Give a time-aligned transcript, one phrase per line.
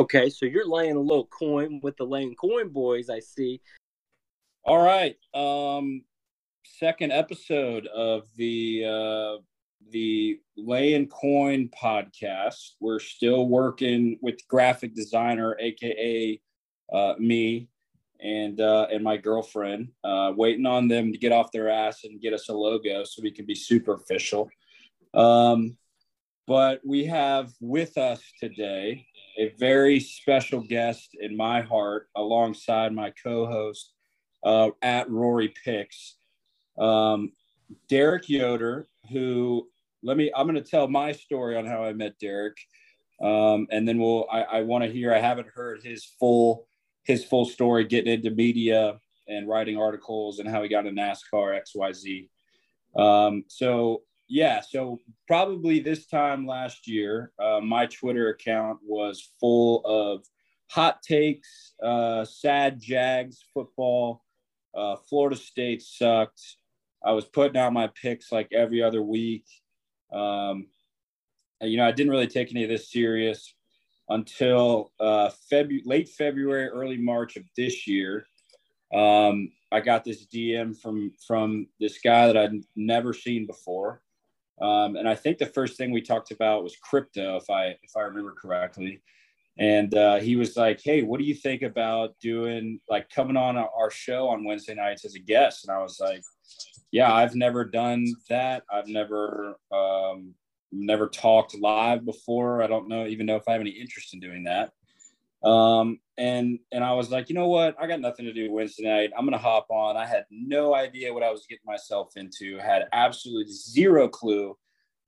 [0.00, 3.60] Okay, so you're laying a little coin with the laying coin boys, I see.
[4.64, 5.14] All right.
[5.34, 6.04] Um
[6.64, 9.42] second episode of the uh
[9.90, 12.76] the laying coin podcast.
[12.80, 16.40] We're still working with graphic designer, aka
[16.90, 17.68] uh, me
[18.20, 22.22] and uh, and my girlfriend, uh, waiting on them to get off their ass and
[22.22, 24.48] get us a logo so we can be super official.
[25.12, 25.76] Um,
[26.46, 29.06] but we have with us today
[29.40, 33.94] a very special guest in my heart, alongside my co-host
[34.44, 36.16] uh, at Rory Picks,
[36.78, 37.32] um,
[37.88, 39.66] Derek Yoder, who
[40.02, 40.30] let me.
[40.36, 42.58] I'm going to tell my story on how I met Derek,
[43.22, 44.26] um, and then we'll.
[44.30, 45.14] I, I want to hear.
[45.14, 46.66] I haven't heard his full
[47.04, 51.56] his full story, getting into media and writing articles, and how he got into NASCAR
[51.56, 52.30] X Y Z.
[52.94, 59.84] Um, so yeah, so probably this time last year, uh, my Twitter account was full
[59.84, 60.24] of
[60.70, 64.22] hot takes, uh, sad Jags football.
[64.72, 66.40] Uh, Florida State sucked.
[67.04, 69.46] I was putting out my picks like every other week.
[70.12, 70.68] Um,
[71.60, 73.52] you know, I didn't really take any of this serious
[74.08, 78.26] until uh, February, late February, early March of this year.
[78.94, 84.02] Um, I got this DM from from this guy that I'd never seen before,
[84.60, 87.96] um, and I think the first thing we talked about was crypto, if I if
[87.96, 89.00] I remember correctly.
[89.58, 93.56] And uh, he was like, "Hey, what do you think about doing like coming on
[93.56, 96.22] our show on Wednesday nights as a guest?" And I was like,
[96.90, 98.62] "Yeah, I've never done that.
[98.72, 100.34] I've never um,
[100.72, 102.62] never talked live before.
[102.62, 104.72] I don't know even know if I have any interest in doing that."
[105.46, 107.74] Um, and and I was like, you know what?
[107.80, 109.10] I got nothing to do Wednesday night.
[109.16, 109.96] I'm gonna hop on.
[109.96, 112.58] I had no idea what I was getting myself into.
[112.58, 114.54] Had absolutely zero clue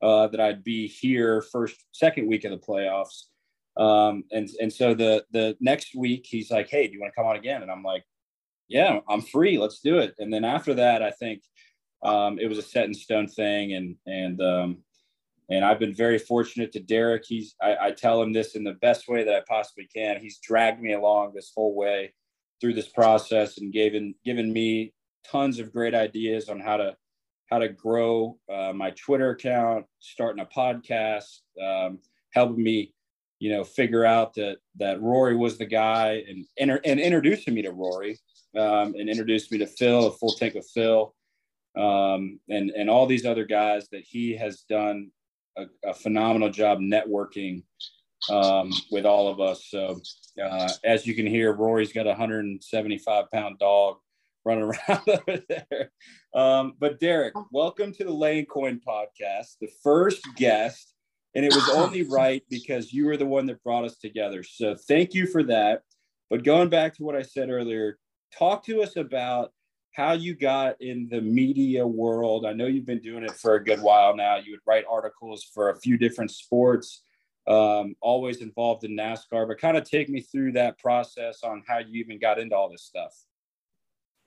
[0.01, 3.25] uh, that I'd be here first, second week of the playoffs.
[3.77, 7.21] Um, and and so the the next week he's like, hey, do you want to
[7.21, 7.61] come on again?
[7.61, 8.05] And I'm like,
[8.69, 9.59] yeah, I'm free.
[9.59, 10.15] Let's do it.
[10.19, 11.43] And then after that, I think
[12.03, 14.79] um, it was a set in stone thing, and and um,
[15.53, 17.25] and I've been very fortunate to Derek.
[17.27, 20.19] He's I, I, tell him this in the best way that I possibly can.
[20.19, 22.15] He's dragged me along this whole way
[22.59, 24.95] through this process and given given me
[25.31, 26.97] tons of great ideas on how to
[27.51, 31.99] how to grow uh, my Twitter account, starting a podcast, um,
[32.33, 32.95] helping me,
[33.39, 37.73] you know, figure out that that Rory was the guy and and, introducing me to
[37.73, 38.19] Rory
[38.57, 41.15] um, and introduced me to Phil, a full tank of Phil,
[41.77, 45.11] um, and and all these other guys that he has done
[45.57, 47.63] a, a phenomenal job networking
[48.31, 49.67] um, with all of us.
[49.69, 50.01] So,
[50.43, 53.97] uh, as you can hear, Rory's got a 175 pound dog
[54.45, 55.91] running around over there.
[56.35, 60.95] Um, but Derek, welcome to the Laying Coin podcast, the first guest,
[61.35, 64.43] and it was only right because you were the one that brought us together.
[64.43, 65.83] So, thank you for that.
[66.31, 67.99] But going back to what I said earlier,
[68.37, 69.53] talk to us about
[69.93, 72.47] how you got in the media world.
[72.47, 74.37] I know you've been doing it for a good while now.
[74.37, 77.03] You would write articles for a few different sports,
[77.47, 81.79] um, always involved in NASCAR, but kind of take me through that process on how
[81.79, 83.15] you even got into all this stuff.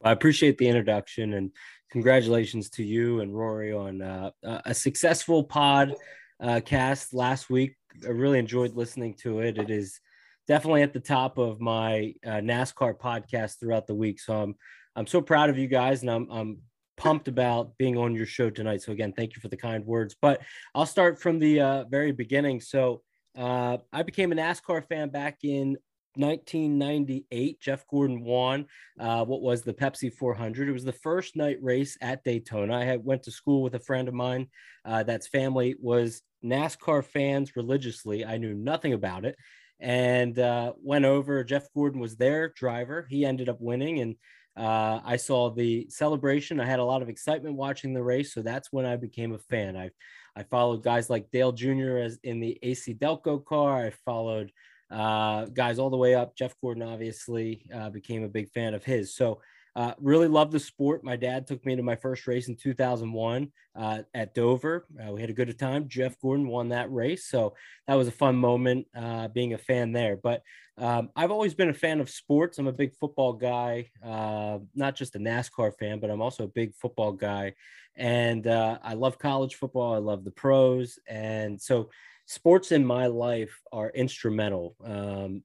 [0.03, 1.51] I appreciate the introduction and
[1.91, 5.95] congratulations to you and Rory on uh, a successful pod
[6.39, 7.75] uh, cast last week.
[8.05, 9.57] I really enjoyed listening to it.
[9.57, 9.99] It is
[10.47, 14.19] definitely at the top of my uh, NASCAR podcast throughout the week.
[14.19, 14.55] So I'm
[14.95, 16.57] I'm so proud of you guys, and I'm I'm
[16.97, 18.81] pumped about being on your show tonight.
[18.81, 20.15] So again, thank you for the kind words.
[20.19, 20.41] But
[20.73, 22.61] I'll start from the uh, very beginning.
[22.61, 23.01] So
[23.37, 25.77] uh, I became a NASCAR fan back in
[26.15, 27.59] 1998.
[27.59, 28.65] Jeff Gordon won
[28.99, 30.69] uh, what was the Pepsi 400.
[30.69, 32.75] It was the first night race at Daytona.
[32.75, 34.47] I had, went to school with a friend of mine
[34.85, 38.25] uh, that's family was NASCAR fans religiously.
[38.25, 39.35] I knew nothing about it
[39.79, 41.43] and uh, went over.
[41.43, 43.05] Jeff Gordon was their driver.
[43.09, 44.15] He ended up winning and
[44.57, 46.59] uh, I saw the celebration.
[46.59, 49.39] I had a lot of excitement watching the race, so that's when I became a
[49.39, 49.75] fan.
[49.75, 49.91] I
[50.35, 51.97] I followed guys like Dale Jr.
[51.97, 53.85] as in the AC Delco car.
[53.85, 54.51] I followed
[54.91, 56.35] uh, guys all the way up.
[56.35, 59.15] Jeff Gordon obviously uh, became a big fan of his.
[59.15, 59.41] So
[59.75, 61.03] uh, really love the sport.
[61.03, 64.85] My dad took me to my first race in 2001 uh, at Dover.
[64.97, 65.89] Uh, we had a good time.
[65.89, 67.25] Jeff Gordon won that race.
[67.25, 67.55] So
[67.87, 70.15] that was a fun moment uh, being a fan there.
[70.15, 70.43] But
[70.77, 72.57] um, I've always been a fan of sports.
[72.57, 76.49] I'm a big football guy, uh, not just a NASCAR fan, but I'm also a
[76.49, 77.53] big football guy.
[77.97, 79.93] And uh, I love college football.
[79.93, 80.99] I love the pros.
[81.07, 81.89] And so
[82.27, 84.75] sports in my life are instrumental.
[84.83, 85.43] Um,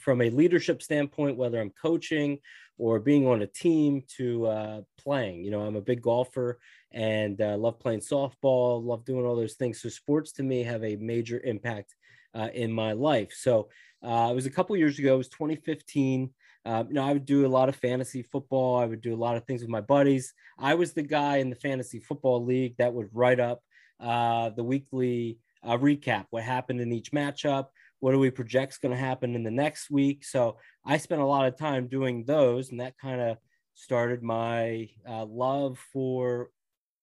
[0.00, 2.38] from a leadership standpoint, whether I'm coaching
[2.80, 5.44] or being on a team to uh, playing.
[5.44, 6.58] You know, I'm a big golfer
[6.92, 9.82] and uh, love playing softball, love doing all those things.
[9.82, 11.94] So sports to me have a major impact
[12.34, 13.32] uh, in my life.
[13.34, 13.68] So
[14.02, 15.14] uh, it was a couple years ago.
[15.14, 16.30] It was 2015.
[16.64, 18.78] Um, you know, I would do a lot of fantasy football.
[18.78, 20.32] I would do a lot of things with my buddies.
[20.58, 23.62] I was the guy in the fantasy football league that would write up
[24.00, 27.66] uh, the weekly uh, recap, what happened in each matchup,
[28.00, 30.24] what do we project is going to happen in the next week.
[30.24, 33.36] So I spent a lot of time doing those, and that kind of
[33.74, 36.50] started my uh, love for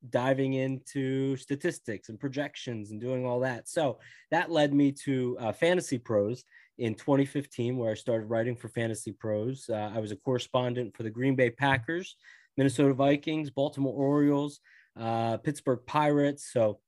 [0.10, 3.68] diving into statistics and projections and doing all that.
[3.68, 4.00] So
[4.32, 6.44] that led me to uh, Fantasy Pros
[6.78, 9.70] in 2015, where I started writing for Fantasy Pros.
[9.70, 12.16] Uh, I was a correspondent for the Green Bay Packers,
[12.56, 14.60] Minnesota Vikings, Baltimore Orioles,
[15.00, 16.52] uh, Pittsburgh Pirates.
[16.52, 16.80] So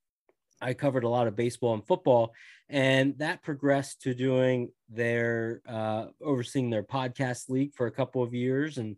[0.60, 2.32] I covered a lot of baseball and football,
[2.68, 8.34] and that progressed to doing their uh, overseeing their podcast league for a couple of
[8.34, 8.96] years, and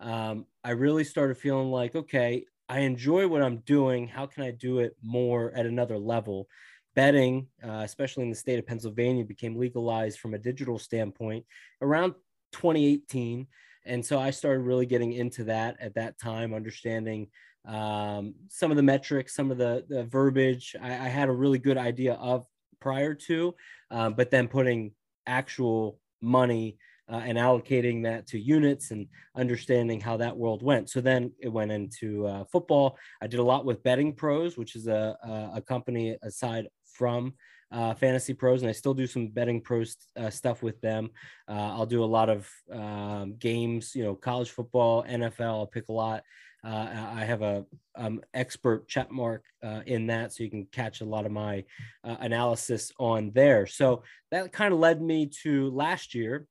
[0.00, 4.08] um, I really started feeling like, okay, I enjoy what I'm doing.
[4.08, 6.48] How can I do it more at another level?
[6.94, 11.44] Betting, uh, especially in the state of Pennsylvania, became legalized from a digital standpoint
[11.82, 12.14] around
[12.52, 13.46] 2018.
[13.84, 17.28] And so I started really getting into that at that time, understanding
[17.66, 20.76] um, some of the metrics, some of the, the verbiage.
[20.80, 22.46] I, I, had a really good idea of
[22.80, 23.54] prior to,
[23.90, 24.92] um, but then putting
[25.26, 26.76] actual money
[27.10, 29.06] uh, and allocating that to units and
[29.36, 30.90] understanding how that world went.
[30.90, 32.98] So then it went into uh, football.
[33.22, 37.34] I did a lot with Betting Pros, which is a, a, a company aside from
[37.74, 41.10] uh, Fantasy Pros, and I still do some Betting Pros uh, stuff with them.
[41.48, 45.40] Uh, I'll do a lot of um, games, you know, college football, NFL.
[45.40, 46.22] I'll pick a lot.
[46.64, 51.00] Uh, I have a um, expert chat mark uh, in that, so you can catch
[51.00, 51.64] a lot of my
[52.02, 53.66] uh, analysis on there.
[53.66, 56.46] So that kind of led me to last year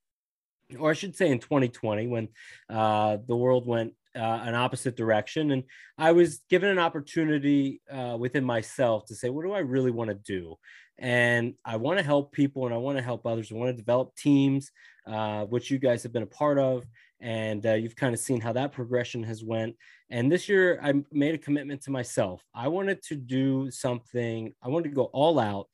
[0.79, 2.29] or I should say in 2020, when
[2.69, 5.51] uh, the world went uh, an opposite direction.
[5.51, 5.63] And
[5.97, 10.09] I was given an opportunity uh, within myself to say, what do I really want
[10.09, 10.55] to do?
[10.99, 13.51] And I want to help people and I want to help others.
[13.51, 14.71] I want to develop teams,
[15.07, 16.85] uh, which you guys have been a part of.
[17.23, 19.75] And uh, you've kind of seen how that progression has went.
[20.11, 22.43] And this year, I made a commitment to myself.
[22.53, 24.53] I wanted to do something.
[24.61, 25.67] I wanted to go all out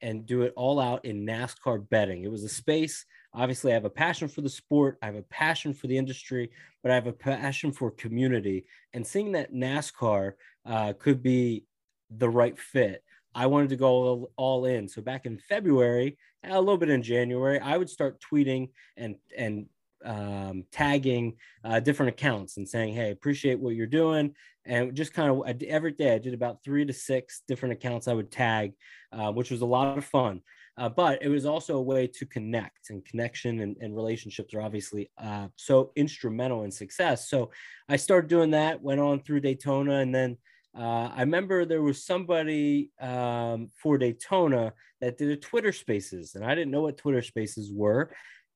[0.00, 2.24] and do it all out in NASCAR betting.
[2.24, 3.04] It was a space
[3.34, 6.50] obviously I have a passion for the sport, I have a passion for the industry,
[6.82, 8.66] but I have a passion for community.
[8.92, 10.32] And seeing that NASCAR
[10.66, 11.64] uh, could be
[12.10, 13.02] the right fit,
[13.34, 14.88] I wanted to go all, all in.
[14.88, 19.66] So back in February, a little bit in January, I would start tweeting and and
[20.04, 24.34] um, tagging uh, different accounts and saying, "Hey, appreciate what you're doing,"
[24.64, 28.14] and just kind of every day I did about three to six different accounts I
[28.14, 28.72] would tag,
[29.12, 30.42] uh, which was a lot of fun.
[30.78, 34.62] Uh, but it was also a way to connect and connection and, and relationships are
[34.62, 37.28] obviously uh, so instrumental in success.
[37.28, 37.50] So
[37.88, 39.98] I started doing that, went on through Daytona.
[39.98, 40.38] And then
[40.76, 44.72] uh, I remember there was somebody um, for Daytona
[45.02, 48.10] that did a Twitter spaces and I didn't know what Twitter spaces were.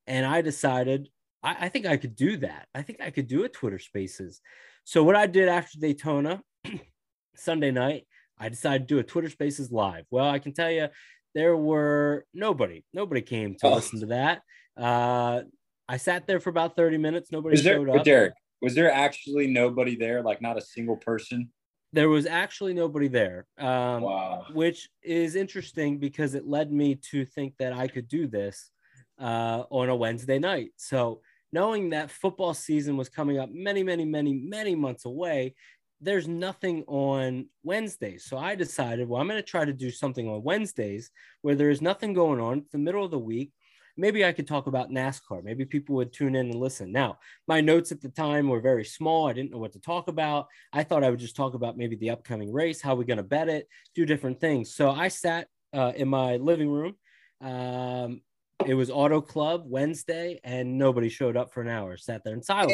[0.07, 1.09] And I decided,
[1.47, 2.67] I, I think I could do that.
[2.75, 4.41] I think I could do a Twitter spaces.
[4.85, 6.43] So what I did after Daytona
[7.37, 8.07] Sunday night,
[8.39, 10.05] I decided to do a Twitter Spaces live.
[10.11, 10.89] Well, I can tell you,
[11.35, 13.75] there were nobody, nobody came to oh.
[13.75, 14.43] listen to that.
[14.77, 15.43] Uh,
[15.89, 17.33] I sat there for about 30 minutes.
[17.33, 18.05] Nobody there, showed up.
[18.05, 20.23] Derek, was there actually nobody there?
[20.23, 21.51] Like not a single person?
[21.93, 23.47] There was actually nobody there.
[23.59, 24.45] Um, wow.
[24.53, 28.71] Which is interesting because it led me to think that I could do this
[29.19, 30.71] uh, on a Wednesday night.
[30.77, 31.21] So
[31.57, 35.55] knowing that football season was coming up many, many, many, many months away,
[36.03, 38.27] there's nothing on Wednesdays.
[38.27, 41.11] So I decided, well, I'm going to try to do something on Wednesdays
[41.41, 42.59] where there's nothing going on.
[42.59, 43.53] It's the middle of the week.
[43.97, 45.43] Maybe I could talk about NASCAR.
[45.43, 46.93] Maybe people would tune in and listen.
[46.93, 47.17] Now,
[47.49, 49.27] my notes at the time were very small.
[49.27, 50.49] I didn't know what to talk about.
[50.75, 53.23] I thought I would just talk about maybe the upcoming race, how we're going to
[53.37, 54.75] bet it, do different things.
[54.75, 56.97] So I sat uh, in my living room.
[57.41, 58.21] Um,
[58.65, 61.97] it was Auto Club Wednesday, and nobody showed up for an hour.
[61.97, 62.73] Sat there in silence.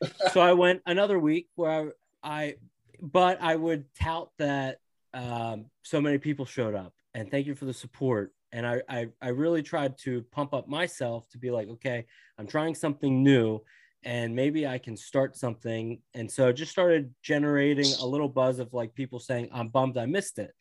[0.32, 2.56] so I went another week where I,
[3.00, 4.78] but I would tout that
[5.12, 8.32] um, so many people showed up, and thank you for the support.
[8.52, 12.06] And I, I, I really tried to pump up myself to be like, okay,
[12.38, 13.60] I'm trying something new,
[14.02, 16.00] and maybe I can start something.
[16.14, 19.98] And so I just started generating a little buzz of like people saying, I'm bummed
[19.98, 20.52] I missed it.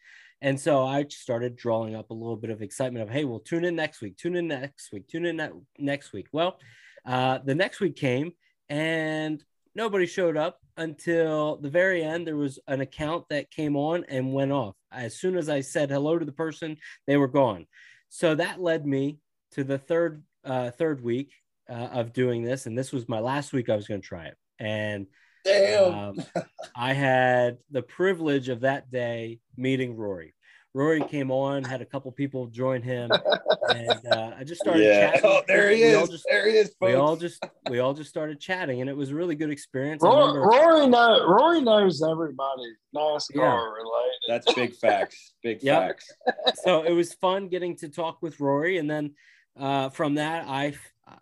[0.41, 3.65] And so I started drawing up a little bit of excitement of, hey, well, tune
[3.65, 6.27] in next week, tune in next week, tune in that next week.
[6.31, 6.59] Well,
[7.05, 8.33] uh, the next week came
[8.69, 9.43] and
[9.75, 12.27] nobody showed up until the very end.
[12.27, 14.75] There was an account that came on and went off.
[14.91, 16.77] As soon as I said hello to the person,
[17.07, 17.65] they were gone.
[18.09, 19.19] So that led me
[19.51, 21.31] to the third uh, third week
[21.69, 23.69] uh, of doing this, and this was my last week.
[23.69, 25.07] I was going to try it, and
[25.49, 26.21] um,
[26.75, 30.33] I had the privilege of that day meeting Rory.
[30.73, 33.09] Rory came on, had a couple people join him,
[33.69, 35.11] and uh, I just started Yeah.
[35.11, 35.21] chatting.
[35.23, 36.09] Oh, there he We is.
[36.09, 36.75] just- there he is.
[36.81, 40.03] we all just we all just started chatting, and it was a really good experience.
[40.03, 43.55] Rory, remember- Rory, know, Rory knows everybody NASCAR Yeah.
[43.55, 44.19] related.
[44.27, 45.33] That's big facts.
[45.43, 45.79] Big Yeah.
[45.87, 46.11] facts.
[46.63, 49.15] so it was fun getting to talk with Rory, and then
[49.57, 50.73] uh, from that, I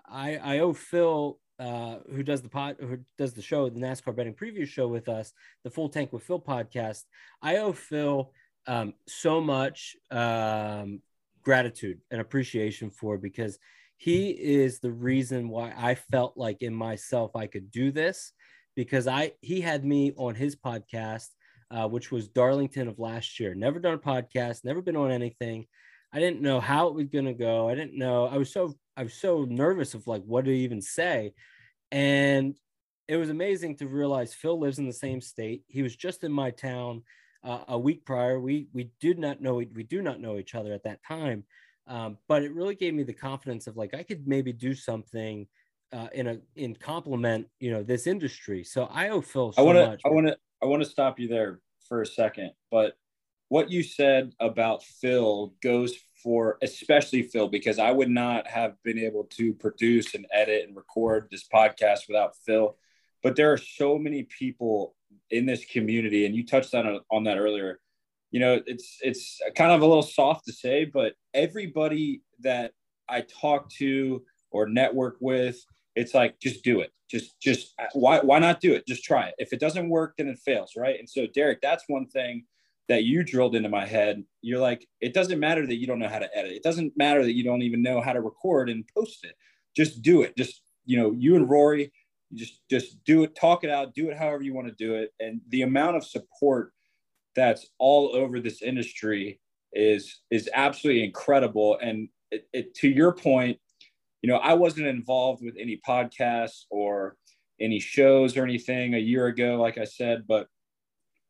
[0.10, 4.16] I I owe Phil, uh, who does the pod, who does the show, the NASCAR
[4.16, 5.34] betting preview show with us,
[5.64, 7.04] the Full Tank with Phil podcast.
[7.42, 8.32] I owe Phil
[8.68, 11.02] um, so much um,
[11.44, 13.60] gratitude and appreciation for because
[13.98, 18.32] he is the reason why I felt like in myself I could do this
[18.76, 21.28] because I he had me on his podcast
[21.74, 23.56] uh, which was Darlington of last year.
[23.56, 25.66] Never done a podcast, never been on anything.
[26.14, 27.68] I didn't know how it was going to go.
[27.68, 28.26] I didn't know.
[28.26, 31.34] I was so I was so nervous of like what to even say,
[31.92, 32.56] and
[33.08, 35.64] it was amazing to realize Phil lives in the same state.
[35.68, 37.04] He was just in my town
[37.44, 38.40] uh, a week prior.
[38.40, 41.44] We we did not know we do not know each other at that time,
[41.88, 45.48] um, but it really gave me the confidence of like I could maybe do something
[45.92, 48.64] uh, in a in complement you know this industry.
[48.64, 49.88] So I owe Phil so I want to.
[49.88, 50.02] much.
[50.06, 50.38] I want to.
[50.62, 52.52] I want to stop you there for a second.
[52.72, 52.94] But
[53.54, 55.94] what you said about Phil goes
[56.24, 60.76] for especially Phil because I would not have been able to produce and edit and
[60.76, 62.76] record this podcast without Phil.
[63.22, 64.96] But there are so many people
[65.30, 67.80] in this community, and you touched on on that earlier.
[68.32, 72.72] You know, it's it's kind of a little soft to say, but everybody that
[73.08, 75.64] I talk to or network with,
[75.96, 76.90] it's like just do it.
[77.08, 78.88] Just just uh, why why not do it?
[78.88, 79.36] Just try it.
[79.38, 80.98] If it doesn't work, then it fails, right?
[80.98, 82.46] And so, Derek, that's one thing
[82.90, 84.24] that you drilled into my head.
[84.42, 86.52] You're like, it doesn't matter that you don't know how to edit.
[86.52, 89.36] It doesn't matter that you don't even know how to record and post it.
[89.76, 90.36] Just do it.
[90.38, 91.92] Just you know, you and Rory,
[92.34, 93.36] just just do it.
[93.36, 93.94] Talk it out.
[93.94, 95.12] Do it however you want to do it.
[95.20, 96.74] And the amount of support
[97.36, 99.40] that's all over this industry
[99.72, 101.78] is is absolutely incredible.
[101.82, 103.60] And it, it, to your point,
[104.22, 107.16] you know, I wasn't involved with any podcasts or
[107.60, 110.48] any shows or anything a year ago, like I said, but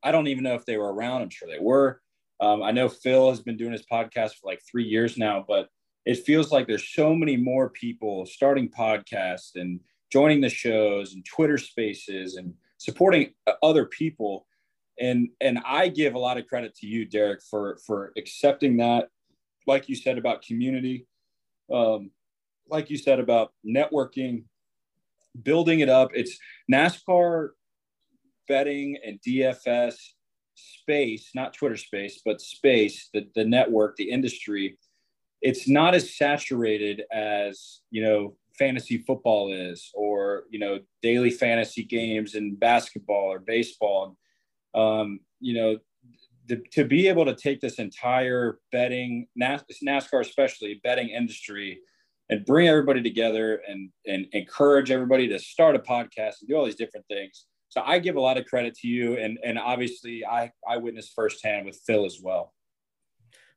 [0.04, 1.22] I don't even know if they were around.
[1.22, 2.02] I'm sure they were.
[2.40, 5.70] Um, I know Phil has been doing his podcast for like three years now, but
[6.06, 9.80] it feels like there's so many more people starting podcasts and
[10.12, 14.46] joining the shows and Twitter spaces and supporting other people.
[15.00, 19.08] And and I give a lot of credit to you, Derek, for for accepting that.
[19.66, 21.08] Like you said about community,
[21.72, 22.12] um,
[22.68, 24.44] like you said about networking,
[25.42, 26.12] building it up.
[26.14, 26.38] It's
[26.72, 27.50] NASCAR
[28.48, 29.96] betting and DFS
[30.56, 34.78] space, not Twitter space, but space, the, the network, the industry.
[35.42, 41.84] It's not as saturated as, you know, fantasy football is, or, you know, daily fantasy
[41.84, 44.18] games in basketball or baseball.
[44.74, 45.78] Um, you know,
[46.48, 51.80] the, to be able to take this entire betting, NASCAR especially, betting industry,
[52.30, 56.66] and bring everybody together and and encourage everybody to start a podcast and do all
[56.66, 57.46] these different things.
[57.74, 61.14] So I give a lot of credit to you, and and obviously I I witnessed
[61.16, 62.54] firsthand with Phil as well.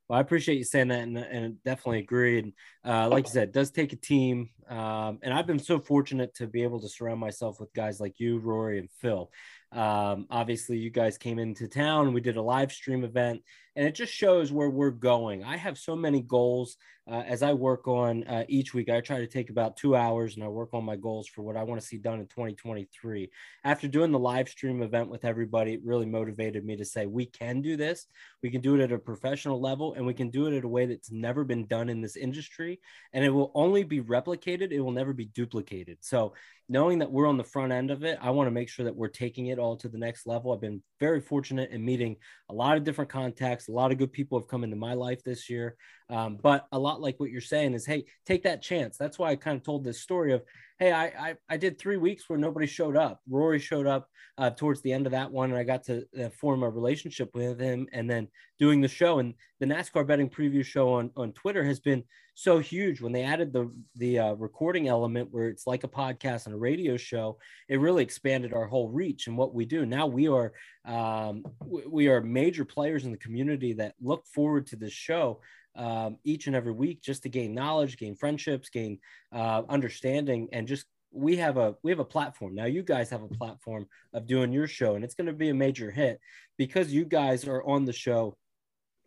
[0.08, 2.38] Well, I appreciate you saying that, and, and definitely agree.
[2.38, 4.48] And uh, like you said, does take a team.
[4.70, 8.18] Um, and I've been so fortunate to be able to surround myself with guys like
[8.18, 9.30] you, Rory, and Phil.
[9.72, 12.14] Um, obviously, you guys came into town.
[12.14, 13.42] We did a live stream event,
[13.76, 15.44] and it just shows where we're going.
[15.44, 16.76] I have so many goals
[17.08, 18.88] uh, as I work on uh, each week.
[18.88, 21.56] I try to take about two hours and I work on my goals for what
[21.56, 23.30] I want to see done in 2023.
[23.64, 27.26] After doing the live stream event with everybody, it really motivated me to say, we
[27.26, 28.06] can do this.
[28.42, 30.68] We can do it at a professional level and we can do it in a
[30.68, 32.80] way that's never been done in this industry.
[33.12, 35.98] And it will only be replicated, it will never be duplicated.
[36.00, 36.34] So,
[36.68, 38.96] knowing that we're on the front end of it, I want to make sure that
[38.96, 40.52] we're taking it all to the next level.
[40.52, 42.16] I've been very fortunate in meeting
[42.48, 43.65] a lot of different contacts.
[43.68, 45.76] A lot of good people have come into my life this year.
[46.08, 48.96] Um, but a lot like what you're saying is, hey, take that chance.
[48.96, 50.42] That's why I kind of told this story of,
[50.78, 53.20] hey, I I, I did three weeks where nobody showed up.
[53.28, 54.08] Rory showed up
[54.38, 57.30] uh, towards the end of that one, and I got to uh, form a relationship
[57.34, 57.88] with him.
[57.92, 61.80] And then doing the show and the NASCAR betting preview show on on Twitter has
[61.80, 63.00] been so huge.
[63.00, 66.58] When they added the the uh, recording element, where it's like a podcast and a
[66.58, 69.86] radio show, it really expanded our whole reach and what we do.
[69.86, 70.52] Now we are
[70.84, 75.40] um, we are major players in the community that look forward to this show
[75.76, 78.98] um, each and every week just to gain knowledge, gain friendships, gain
[79.32, 82.64] uh, understanding, and just we have a we have a platform now.
[82.66, 85.54] You guys have a platform of doing your show, and it's going to be a
[85.54, 86.20] major hit
[86.58, 88.36] because you guys are on the show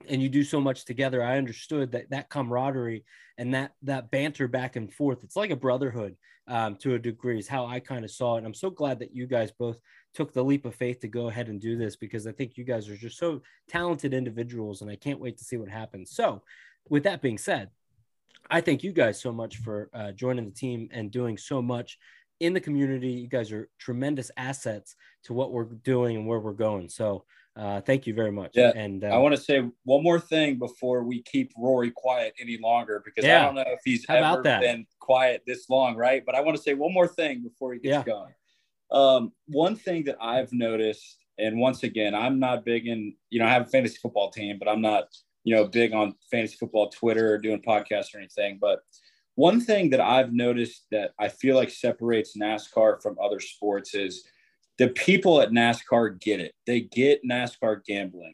[0.07, 3.03] and you do so much together i understood that that camaraderie
[3.37, 6.15] and that that banter back and forth it's like a brotherhood
[6.47, 8.39] um, to a degree is how i kind of saw it.
[8.39, 9.79] And i'm so glad that you guys both
[10.13, 12.63] took the leap of faith to go ahead and do this because i think you
[12.63, 16.11] guys are just so talented individuals and i can't wait to see what happens.
[16.11, 16.41] So
[16.89, 17.69] with that being said
[18.49, 21.99] i thank you guys so much for uh, joining the team and doing so much
[22.39, 26.53] in the community you guys are tremendous assets to what we're doing and where we're
[26.53, 27.24] going so
[27.60, 28.51] uh, thank you very much.
[28.53, 32.34] Yeah, and uh, I want to say one more thing before we keep Rory quiet
[32.39, 33.41] any longer because yeah.
[33.41, 36.25] I don't know if he's How ever been quiet this long, right?
[36.25, 38.03] But I want to say one more thing before he gets yeah.
[38.03, 38.34] going.
[38.91, 43.46] Um, one thing that I've noticed, and once again, I'm not big in, you know,
[43.46, 45.10] I have a fantasy football team, but I'm not,
[45.43, 48.58] you know, big on fantasy football Twitter or doing podcasts or anything.
[48.62, 48.79] But
[49.39, 54.25] one thing that I've noticed that I feel like separates NASCAR from other sports is
[54.77, 56.53] the people at NASCAR get it.
[56.67, 58.34] They get NASCAR gambling.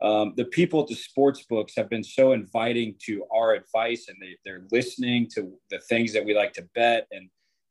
[0.00, 4.16] Um, the people at the sports books have been so inviting to our advice, and
[4.20, 7.28] they, they're listening to the things that we like to bet, and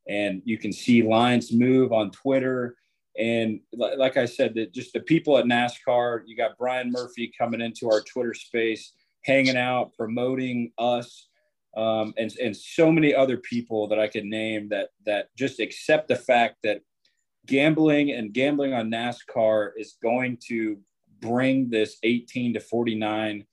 [0.09, 2.75] and you can see lines move on Twitter.
[3.17, 6.23] And like I said, that just the people at NASCAR.
[6.25, 8.91] You got Brian Murphy coming into our Twitter space,
[9.23, 11.29] hanging out, promoting us.
[11.75, 16.07] Um, and, and so many other people that I could name that that just accept
[16.07, 16.81] the fact that
[17.45, 20.77] gambling and gambling on NASCAR is going to
[21.19, 23.45] bring this 18 to 49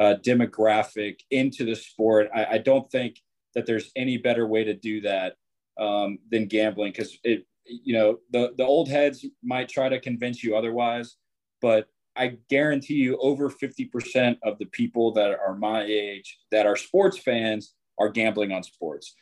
[0.00, 2.28] uh, demographic into the sport.
[2.34, 3.20] I, I, don't think
[3.54, 5.34] that there's any better way to do that
[5.78, 10.42] um, than gambling because it, you know, the, the old heads might try to convince
[10.42, 11.16] you otherwise,
[11.62, 16.76] but I guarantee you over 50% of the people that are my age that are
[16.76, 19.14] sports fans are gambling on sports.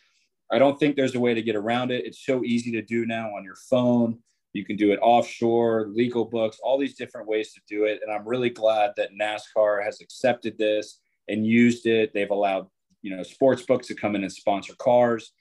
[0.51, 2.05] I don't think there's a way to get around it.
[2.05, 4.19] It's so easy to do now on your phone.
[4.53, 8.01] You can do it offshore, legal books, all these different ways to do it.
[8.03, 12.13] And I'm really glad that NASCAR has accepted this and used it.
[12.13, 12.67] They've allowed,
[13.01, 15.33] you know, sports books to come in and sponsor cars.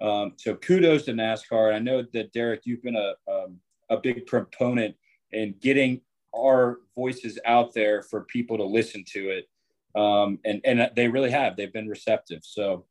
[0.00, 1.68] Um, so kudos to NASCAR.
[1.68, 3.58] And I know that Derek, you've been a, um,
[3.90, 4.94] a big proponent
[5.32, 6.00] in getting
[6.34, 9.48] our voices out there for people to listen to it.
[9.98, 12.40] Um, and, and they really have, they've been receptive.
[12.44, 12.86] So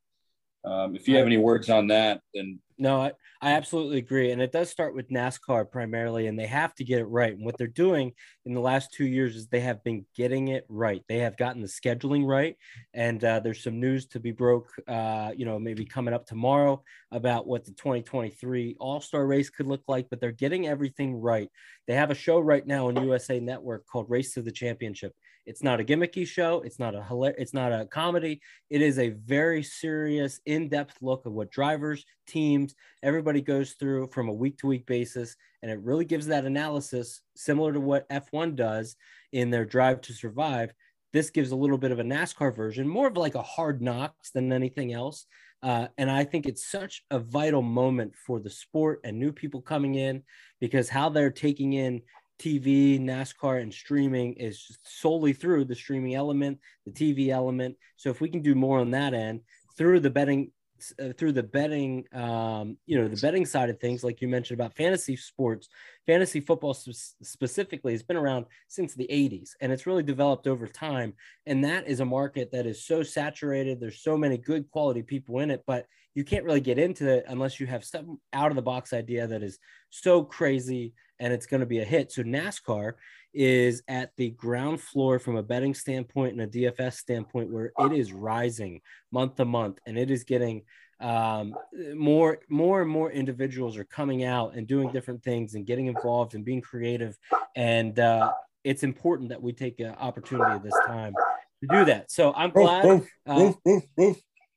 [0.66, 3.12] um, if you have any words on that, then no, I,
[3.42, 4.32] I absolutely agree.
[4.32, 7.34] And it does start with NASCAR primarily, and they have to get it right.
[7.34, 8.14] And what they're doing
[8.46, 11.04] in the last two years is they have been getting it right.
[11.10, 12.56] They have gotten the scheduling right.
[12.94, 16.82] And uh, there's some news to be broke, uh, you know, maybe coming up tomorrow
[17.12, 21.50] about what the 2023 All Star race could look like, but they're getting everything right.
[21.86, 25.14] They have a show right now on USA Network called Race to the Championship.
[25.50, 26.62] It's not a gimmicky show.
[26.62, 28.40] It's not a it's not a comedy.
[28.70, 34.30] It is a very serious, in-depth look of what drivers, teams, everybody goes through from
[34.30, 38.96] a week-to-week basis, and it really gives that analysis similar to what F1 does
[39.32, 40.72] in their Drive to Survive.
[41.14, 44.30] This gives a little bit of a NASCAR version, more of like a hard knocks
[44.30, 45.26] than anything else.
[45.64, 49.62] Uh, and I think it's such a vital moment for the sport and new people
[49.62, 50.24] coming in
[50.62, 52.02] because how they're taking in
[52.40, 57.76] TV, NASCAR, and streaming is solely through the streaming element, the TV element.
[57.98, 59.42] So if we can do more on that end
[59.78, 60.52] through the betting,
[61.00, 64.60] uh, through the betting, um, you know, the betting side of things, like you mentioned
[64.60, 65.70] about fantasy sports,
[66.06, 70.68] fantasy football sp- specifically has been around since the 80s and it's really developed over
[70.68, 71.14] time.
[71.46, 73.80] And that is a market that is so saturated.
[73.80, 77.26] There's so many good quality people in it, but you can't really get into it
[77.28, 81.46] unless you have some out of the box idea that is so crazy and it's
[81.46, 82.12] going to be a hit.
[82.12, 82.94] So NASCAR
[83.34, 87.92] is at the ground floor from a betting standpoint and a DFS standpoint where it
[87.92, 90.64] is rising month to month and it is getting
[91.00, 91.56] um,
[91.96, 96.36] more more and more individuals are coming out and doing different things and getting involved
[96.36, 97.18] and being creative.
[97.56, 101.14] And uh, it's important that we take an opportunity at this time
[101.62, 102.12] to do that.
[102.12, 103.54] So i'm glad uh,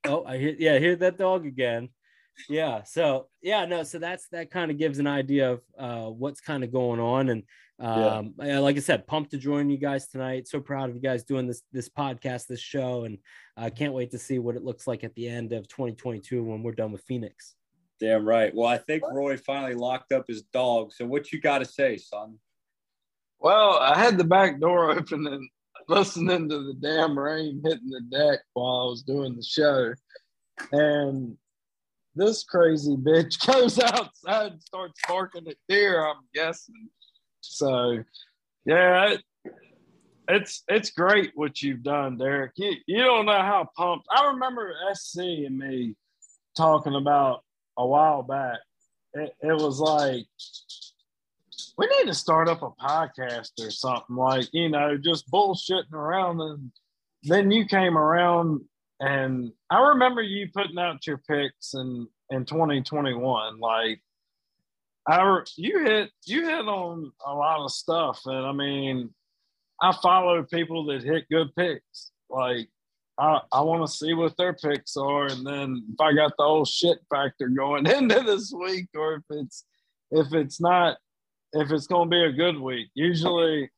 [0.06, 1.90] oh i hear yeah I hear that dog again.
[2.48, 6.40] Yeah so yeah no so that's that kind of gives an idea of uh, what's
[6.40, 7.28] kind of going on.
[7.28, 7.44] And
[7.82, 8.60] um, yeah.
[8.60, 10.46] like i said pumped to join you guys tonight.
[10.46, 13.18] So proud of you guys doing this this podcast this show and
[13.56, 16.42] i uh, can't wait to see what it looks like at the end of 2022
[16.42, 17.54] when we're done with phoenix.
[18.00, 18.54] Damn right.
[18.54, 20.92] Well i think roy finally locked up his dog.
[20.92, 22.38] So what you got to say son?
[23.40, 25.48] Well i had the back door open and
[25.88, 29.92] listening to the damn rain hitting the deck while i was doing the show.
[30.70, 31.36] And
[32.14, 36.88] this crazy bitch goes outside and starts barking at deer, I'm guessing.
[37.42, 38.02] So,
[38.64, 39.22] yeah, it,
[40.28, 42.52] it's it's great what you've done, Derek.
[42.56, 44.06] You, you don't know how pumped.
[44.10, 45.94] I remember SC and me
[46.56, 47.42] talking about
[47.76, 48.58] a while back.
[49.14, 50.26] It, it was like,
[51.76, 56.40] we need to start up a podcast or something like, you know, just bullshitting around
[56.40, 56.70] and
[57.24, 58.62] then you came around
[59.00, 63.58] and I remember you putting out your picks in in 2021.
[63.58, 64.00] Like
[65.06, 69.10] I you hit you hit on a lot of stuff, and I mean,
[69.80, 72.12] I follow people that hit good picks.
[72.30, 72.68] Like
[73.18, 76.44] I, I want to see what their picks are, and then if I got the
[76.44, 79.64] old shit factor going into this week, or if it's
[80.10, 80.98] if it's not
[81.52, 82.88] if it's going to be a good week.
[82.94, 83.70] Usually,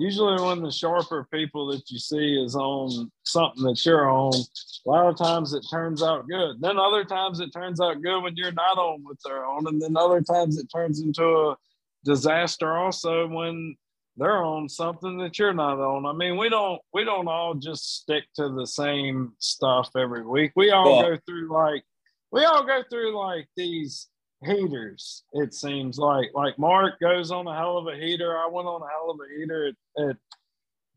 [0.00, 4.88] usually when the sharper people that you see is on something that you're on, a
[4.88, 6.60] lot of times it turns out good.
[6.60, 9.80] Then other times it turns out good when you're not on what they're on, and
[9.80, 11.56] then other times it turns into a
[12.04, 13.76] disaster also when
[14.16, 16.06] they're on something that you're not on.
[16.06, 20.52] I mean, we don't we don't all just stick to the same stuff every week.
[20.56, 21.82] We all well, go through like
[22.30, 24.08] we all go through like these
[24.44, 25.24] heaters.
[25.32, 28.36] It seems like like Mark goes on a hell of a heater.
[28.36, 30.16] I went on a hell of a heater at, at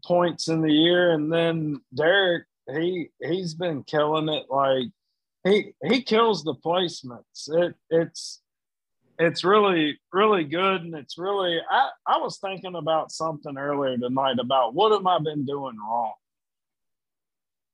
[0.06, 4.46] points in the year, and then Derek he he's been killing it.
[4.50, 4.88] Like
[5.44, 7.50] he he kills the placements.
[7.50, 8.42] It it's
[9.20, 14.40] it's really really good, and it's really I I was thinking about something earlier tonight
[14.40, 16.14] about what have I been doing wrong.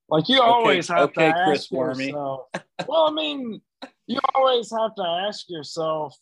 [0.09, 2.47] Like you always okay, have okay, to ask Chris yourself.
[2.87, 3.61] well, I mean,
[4.09, 6.17] you always have to ask yourself,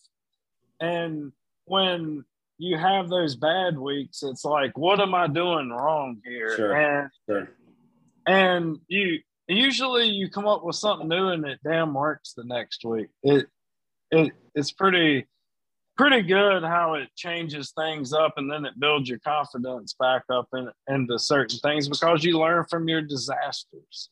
[0.82, 1.32] and
[1.66, 2.26] when
[2.58, 6.56] you have those bad weeks, it's like, what am I doing wrong here?
[6.56, 6.76] Sure.
[6.76, 7.50] And, sure.
[8.28, 12.84] and you usually you come up with something new and it damn works the next
[12.84, 13.08] week.
[13.24, 13.48] It
[14.12, 15.26] it it's pretty
[15.96, 20.48] pretty good how it changes things up and then it builds your confidence back up
[20.54, 24.10] in, into certain things because you learn from your disasters.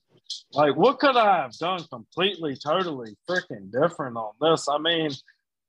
[0.54, 4.68] Like, what could I have done completely, totally freaking different on this?
[4.70, 5.12] I mean,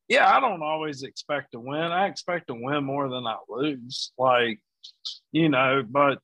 [0.09, 1.81] yeah, I don't always expect to win.
[1.81, 4.13] I expect to win more than I lose.
[4.19, 4.61] Like,
[5.33, 6.19] you know, but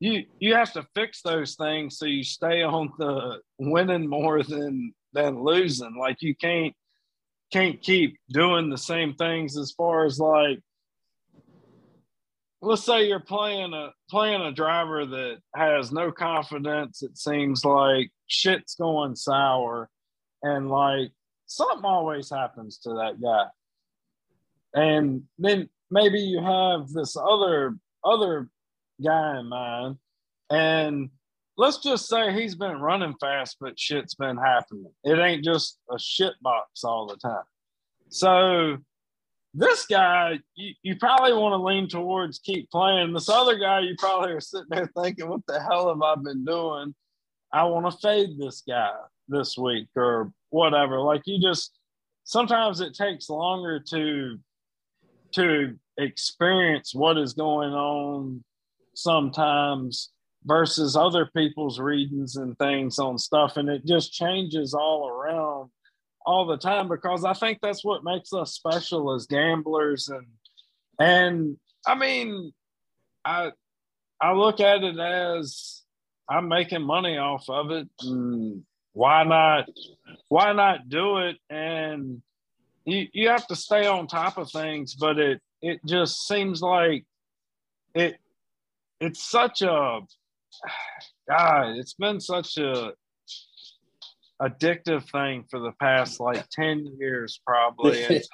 [0.00, 4.92] you you have to fix those things so you stay on the winning more than
[5.12, 5.96] than losing.
[5.96, 6.74] Like you can't
[7.52, 10.60] can't keep doing the same things as far as like
[12.62, 17.02] let's say you're playing a playing a driver that has no confidence.
[17.02, 19.88] It seems like shit's going sour
[20.42, 21.10] and like
[21.46, 23.46] something always happens to that guy.
[24.74, 28.48] And then maybe you have this other other
[29.02, 29.96] guy in mind.
[30.50, 31.10] And
[31.56, 34.92] let's just say he's been running fast but shit's been happening.
[35.04, 37.44] It ain't just a shit box all the time.
[38.10, 38.78] So
[39.52, 43.12] this guy, you, you probably want to lean towards keep playing.
[43.12, 46.44] This other guy, you probably are sitting there thinking, what the hell have I been
[46.44, 46.94] doing?
[47.52, 48.92] I want to fade this guy
[49.28, 51.00] this week or whatever.
[51.00, 51.78] Like you just
[52.24, 54.38] sometimes it takes longer to
[55.32, 58.42] to experience what is going on
[58.94, 60.10] sometimes
[60.44, 65.70] versus other people's readings and things on stuff and it just changes all around
[66.30, 70.08] all the time because I think that's what makes us special as gamblers.
[70.08, 70.26] And
[70.98, 72.52] and I mean
[73.24, 73.50] I
[74.20, 75.82] I look at it as
[76.28, 77.88] I'm making money off of it.
[78.02, 78.62] And
[78.92, 79.68] why not
[80.28, 81.36] why not do it?
[81.50, 82.22] And
[82.84, 87.04] you you have to stay on top of things but it it just seems like
[87.94, 88.16] it
[89.00, 90.00] it's such a
[91.28, 92.92] God, it's been such a
[94.40, 98.22] addictive thing for the past like 10 years probably.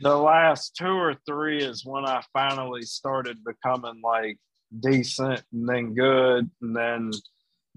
[0.00, 4.36] The last two or three is when i finally started becoming like
[4.80, 7.12] decent and then good and then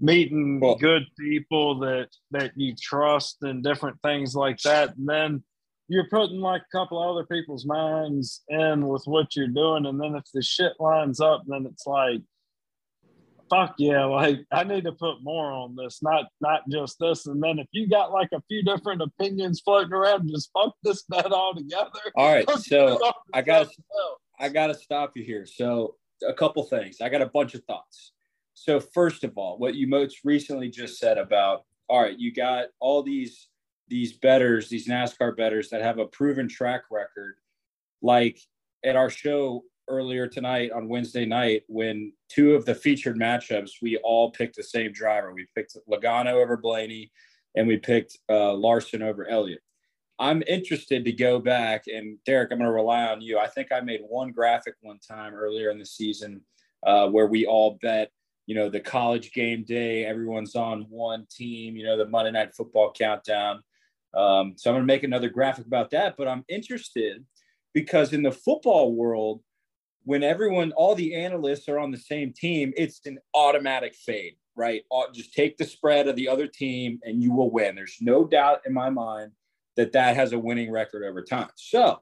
[0.00, 4.96] meeting well, good people that that you trust and different things like that.
[4.96, 5.44] And then
[5.88, 9.86] you're putting like a couple other people's minds in with what you're doing.
[9.86, 12.22] And then if the shit lines up then it's like
[13.50, 17.26] fuck yeah, like I need to put more on this, not not just this.
[17.26, 21.02] And then if you got like a few different opinions floating around, just fuck this
[21.02, 21.90] bet all together.
[22.14, 22.98] All right, so
[23.32, 23.68] I got
[24.38, 25.46] I got to stop you here.
[25.46, 27.00] So a couple things.
[27.00, 28.12] I got a bunch of thoughts.
[28.54, 32.66] So first of all, what you most recently just said about all right, you got
[32.80, 33.48] all these
[33.88, 37.36] these bettors, these NASCAR bettors that have a proven track record.
[38.02, 38.38] Like
[38.84, 43.96] at our show earlier tonight on Wednesday night when two of the featured matchups, we
[43.98, 45.32] all picked the same driver.
[45.32, 47.10] We picked Logano over Blaney
[47.54, 49.60] and we picked uh, Larson over Elliott.
[50.18, 53.38] I'm interested to go back and Derek, I'm going to rely on you.
[53.38, 56.40] I think I made one graphic one time earlier in the season
[56.86, 58.10] uh, where we all bet,
[58.46, 62.54] you know, the college game day, everyone's on one team, you know, the Monday night
[62.54, 63.62] football countdown.
[64.14, 67.24] Um, so I'm going to make another graphic about that, but I'm interested
[67.74, 69.42] because in the football world,
[70.06, 74.82] when everyone, all the analysts are on the same team, it's an automatic fade, right?
[75.12, 77.74] Just take the spread of the other team and you will win.
[77.74, 79.32] There's no doubt in my mind
[79.76, 81.48] that that has a winning record over time.
[81.56, 81.98] So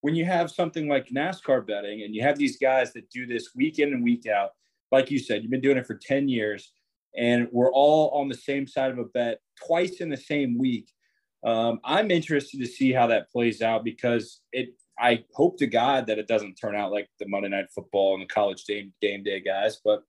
[0.00, 3.50] when you have something like NASCAR betting and you have these guys that do this
[3.54, 4.50] week in and week out,
[4.90, 6.72] like you said, you've been doing it for 10 years
[7.16, 10.90] and we're all on the same side of a bet twice in the same week.
[11.46, 14.70] Um, I'm interested to see how that plays out because it.
[14.98, 18.22] I hope to God that it doesn't turn out like the Monday Night Football and
[18.22, 20.02] the college game game day guys, but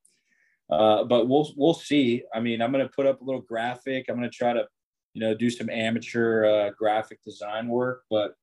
[0.69, 2.23] uh, but we'll we'll see.
[2.33, 4.05] I mean, I'm going to put up a little graphic.
[4.07, 4.65] I'm going to try to
[5.13, 8.03] you know do some amateur uh, graphic design work.
[8.09, 8.35] But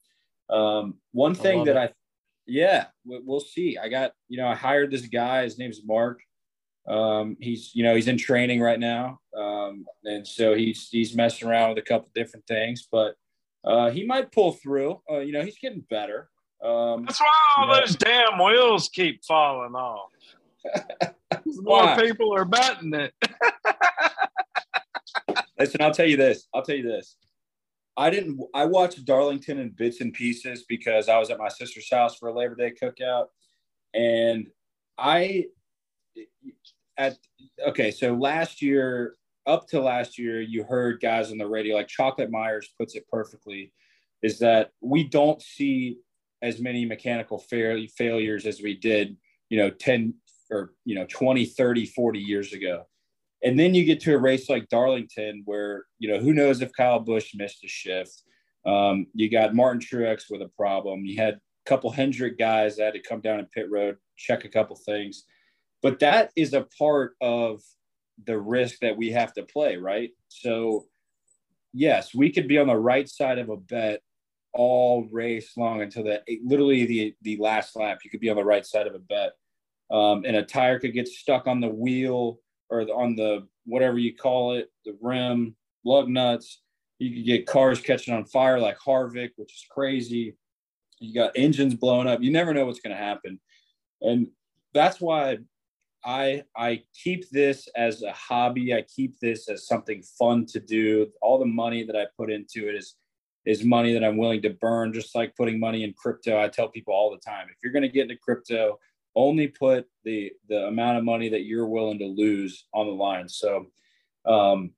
[0.50, 1.90] um, one thing that it.
[1.90, 1.92] I
[2.46, 3.78] yeah, we'll see.
[3.78, 5.44] I got you know I hired this guy.
[5.44, 6.20] His name's Mark.
[6.88, 11.48] Um, he's you know he's in training right now, um, and so he's he's messing
[11.48, 13.14] around with a couple different things, but
[13.64, 15.00] uh, he might pull through.
[15.10, 16.28] Uh, you know he's getting better.
[16.62, 17.80] Um, That's why all know.
[17.80, 20.10] those damn wheels keep falling off.
[21.46, 23.12] More people are betting it.
[25.58, 26.46] Listen, I'll tell you this.
[26.54, 27.16] I'll tell you this.
[27.96, 28.40] I didn't.
[28.54, 32.28] I watched Darlington in bits and pieces because I was at my sister's house for
[32.28, 33.26] a Labor Day cookout,
[33.92, 34.46] and
[34.96, 35.46] I
[36.96, 37.18] at
[37.66, 39.14] okay, so last year,
[39.46, 43.06] up to last year, you heard guys on the radio like Chocolate Myers puts it
[43.10, 43.72] perfectly,
[44.22, 45.98] is that we don't see
[46.42, 49.16] as many mechanical fail- failures as we did,
[49.48, 50.14] you know, 10
[50.50, 52.84] or you know 20, 30, 40 years ago.
[53.44, 56.72] And then you get to a race like Darlington, where you know who knows if
[56.72, 58.22] Kyle Busch missed a shift.
[58.64, 61.04] Um, you got Martin Truex with a problem.
[61.04, 64.44] You had a couple Hendrick guys that had to come down in pit road, check
[64.44, 65.24] a couple things
[65.82, 67.60] but that is a part of
[68.24, 70.10] the risk that we have to play, right?
[70.28, 70.86] So,
[71.72, 74.00] yes, we could be on the right side of a bet
[74.52, 78.00] all race long until the literally the the last lap.
[78.04, 79.32] You could be on the right side of a bet,
[79.90, 82.38] um, and a tire could get stuck on the wheel
[82.70, 86.60] or the, on the whatever you call it, the rim, lug nuts.
[86.98, 90.36] You could get cars catching on fire like Harvick, which is crazy.
[91.00, 92.22] You got engines blowing up.
[92.22, 93.40] You never know what's going to happen,
[94.00, 94.28] and
[94.74, 95.38] that's why
[96.04, 98.74] I I keep this as a hobby.
[98.74, 101.08] I keep this as something fun to do.
[101.20, 102.96] All the money that I put into it is
[103.44, 106.40] is money that I'm willing to burn, just like putting money in crypto.
[106.40, 108.78] I tell people all the time, if you're going to get into crypto,
[109.14, 113.28] only put the the amount of money that you're willing to lose on the line.
[113.28, 113.66] So
[114.24, 114.70] um,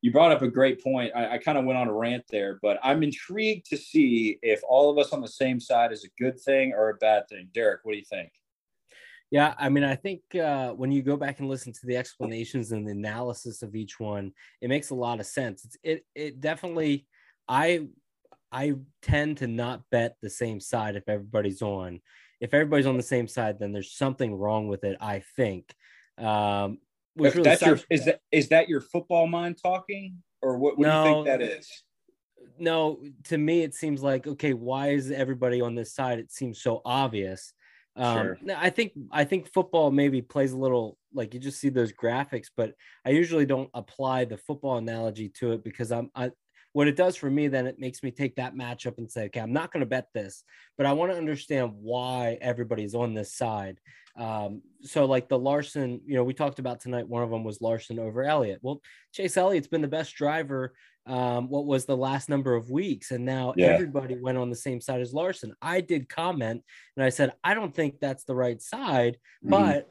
[0.00, 1.12] you brought up a great point.
[1.14, 4.60] I, I kind of went on a rant there, but I'm intrigued to see if
[4.68, 7.48] all of us on the same side is a good thing or a bad thing.
[7.54, 8.30] Derek, what do you think?
[9.30, 12.72] Yeah, I mean, I think uh, when you go back and listen to the explanations
[12.72, 15.64] and the analysis of each one, it makes a lot of sense.
[15.64, 17.06] It's, it it definitely,
[17.48, 17.86] I
[18.52, 22.00] I tend to not bet the same side if everybody's on.
[22.40, 24.96] If everybody's on the same side, then there's something wrong with it.
[25.00, 25.74] I think.
[26.18, 26.78] Um,
[27.14, 30.86] which really that's your, is that is that your football mind talking, or what, what
[30.86, 31.82] no, do you think that is?
[32.58, 34.52] No, to me it seems like okay.
[34.52, 36.18] Why is everybody on this side?
[36.18, 37.54] It seems so obvious
[37.96, 38.38] um, sure.
[38.56, 42.46] I think I think football maybe plays a little like you just see those graphics,
[42.56, 42.72] but
[43.04, 46.30] I usually don't apply the football analogy to it because I'm I,
[46.72, 49.40] what it does for me then it makes me take that matchup and say okay
[49.40, 50.44] i'm not going to bet this
[50.76, 53.78] but i want to understand why everybody's on this side
[54.16, 57.60] um, so like the larson you know we talked about tonight one of them was
[57.60, 58.80] larson over elliott well
[59.12, 60.74] chase elliott's been the best driver
[61.06, 63.10] um, what was the last number of weeks.
[63.10, 63.66] And now yeah.
[63.66, 65.54] everybody went on the same side as Larson.
[65.60, 66.62] I did comment
[66.96, 69.50] and I said, I don't think that's the right side, mm-hmm.
[69.50, 69.88] but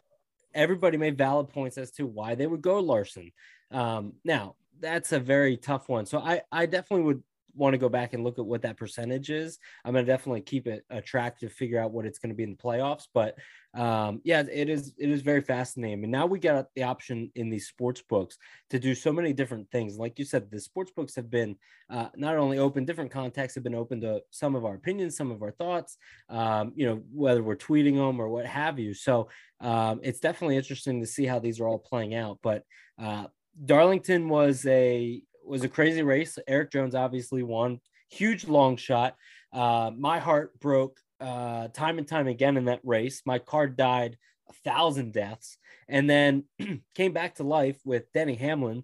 [0.53, 3.31] everybody made valid points as to why they would go Larson.
[3.71, 6.05] Um, now, that's a very tough one.
[6.05, 9.29] So I, I definitely would want to go back and look at what that percentage
[9.29, 9.59] is.
[9.83, 12.51] I'm to definitely keep it a track to figure out what it's to be in
[12.51, 13.07] the playoffs.
[13.13, 13.37] But
[13.73, 16.03] um, yeah, it is it is very fascinating.
[16.03, 18.37] And now we got the option in these sports books
[18.69, 19.97] to do so many different things.
[19.97, 21.55] Like you said, the sports books have been
[21.89, 25.31] uh, not only open, different contexts have been open to some of our opinions, some
[25.31, 25.97] of our thoughts.
[26.29, 28.93] Um, you know, whether we're tweeting them or what have you.
[28.93, 32.39] So um, it's definitely interesting to see how these are all playing out.
[32.41, 32.63] But
[33.01, 33.27] uh,
[33.65, 36.37] Darlington was a was a crazy race.
[36.47, 39.15] Erik Jones obviously won, huge long shot.
[39.51, 43.21] Uh, my heart broke uh, time and time again in that race.
[43.25, 44.17] My car died
[44.49, 46.45] a thousand deaths, and then
[46.95, 48.83] came back to life with Denny Hamlin.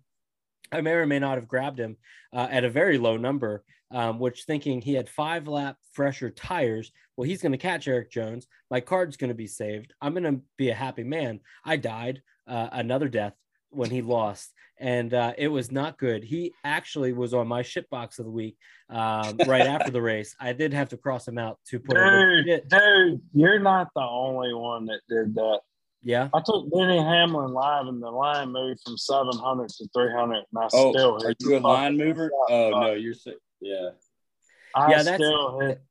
[0.71, 1.95] I may or may not have grabbed him
[2.33, 6.91] uh, at a very low number, um, which thinking he had five lap fresher tires.
[7.15, 8.47] Well, he's going to catch Erik Jones.
[8.69, 9.93] My card's going to be saved.
[10.01, 11.39] I'm going to be a happy man.
[11.63, 13.33] I died, uh, another death
[13.69, 16.23] when he lost, and uh, it was not good.
[16.23, 18.57] He actually was on my shit box of the week
[18.89, 20.35] um, right after the race.
[20.39, 21.95] I did have to cross him out to put.
[21.95, 25.61] Dude, dude, you're not the only one that did that.
[26.03, 30.45] Yeah, I took Denny Hamlin live, and the line moved from 700 to 300, and
[30.57, 31.25] I oh, still.
[31.25, 32.31] Are you a line mover?
[32.49, 33.15] Oh no, you're
[33.61, 33.89] yeah.
[34.75, 35.81] I yeah, still hit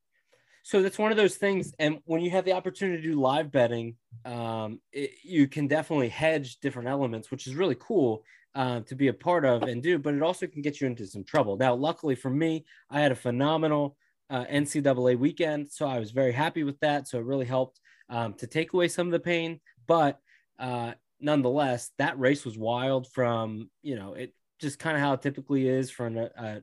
[0.67, 1.73] so that's one of those things.
[1.79, 6.09] And when you have the opportunity to do live betting um, it, you can definitely
[6.09, 8.25] hedge different elements which is really cool
[8.57, 11.07] uh, to be a part of and do but it also can get you into
[11.07, 11.57] some trouble.
[11.57, 13.97] Now luckily for me i had a phenomenal
[14.29, 17.07] uh, ncaa weekend so i was very happy with that.
[17.07, 17.79] So it really helped
[18.11, 19.61] um, to take away some of the pain.
[19.87, 20.19] But
[20.59, 25.23] uh, nonetheless that race was wild from you know it just kind of how it
[25.23, 26.63] typically is for an, a,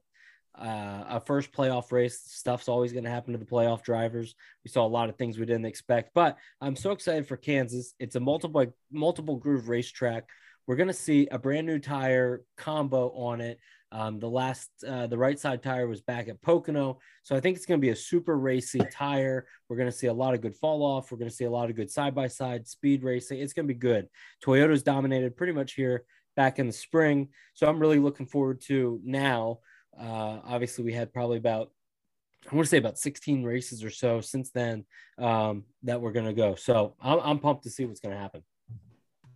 [0.56, 2.22] uh, a first playoff race.
[2.26, 4.36] Stuff's always going to happen to the playoff drivers.
[4.64, 7.94] We saw a lot of things we didn't expect, but I'm so excited for Kansas.
[8.00, 10.28] It's a multiple multiple groove racetrack.
[10.68, 13.60] We're going to see a brand new tire combo on it.
[13.92, 16.98] Um, the last, uh, the right side tire was back at Pocono.
[17.22, 19.46] So I think it's going to be a super racy tire.
[19.70, 21.12] We're going to see a lot of good fall off.
[21.12, 23.40] We're going to see a lot of good side by side speed racing.
[23.40, 24.08] It's going to be good.
[24.44, 27.30] Toyota's dominated pretty much here back in the spring.
[27.54, 29.60] So I'm really looking forward to now
[30.00, 31.70] uh, obviously, we had probably about
[32.52, 34.86] I want to say about 16 races or so since then
[35.18, 36.56] um, that we're going to go.
[36.56, 38.44] So I'm, I'm pumped to see what's going to happen.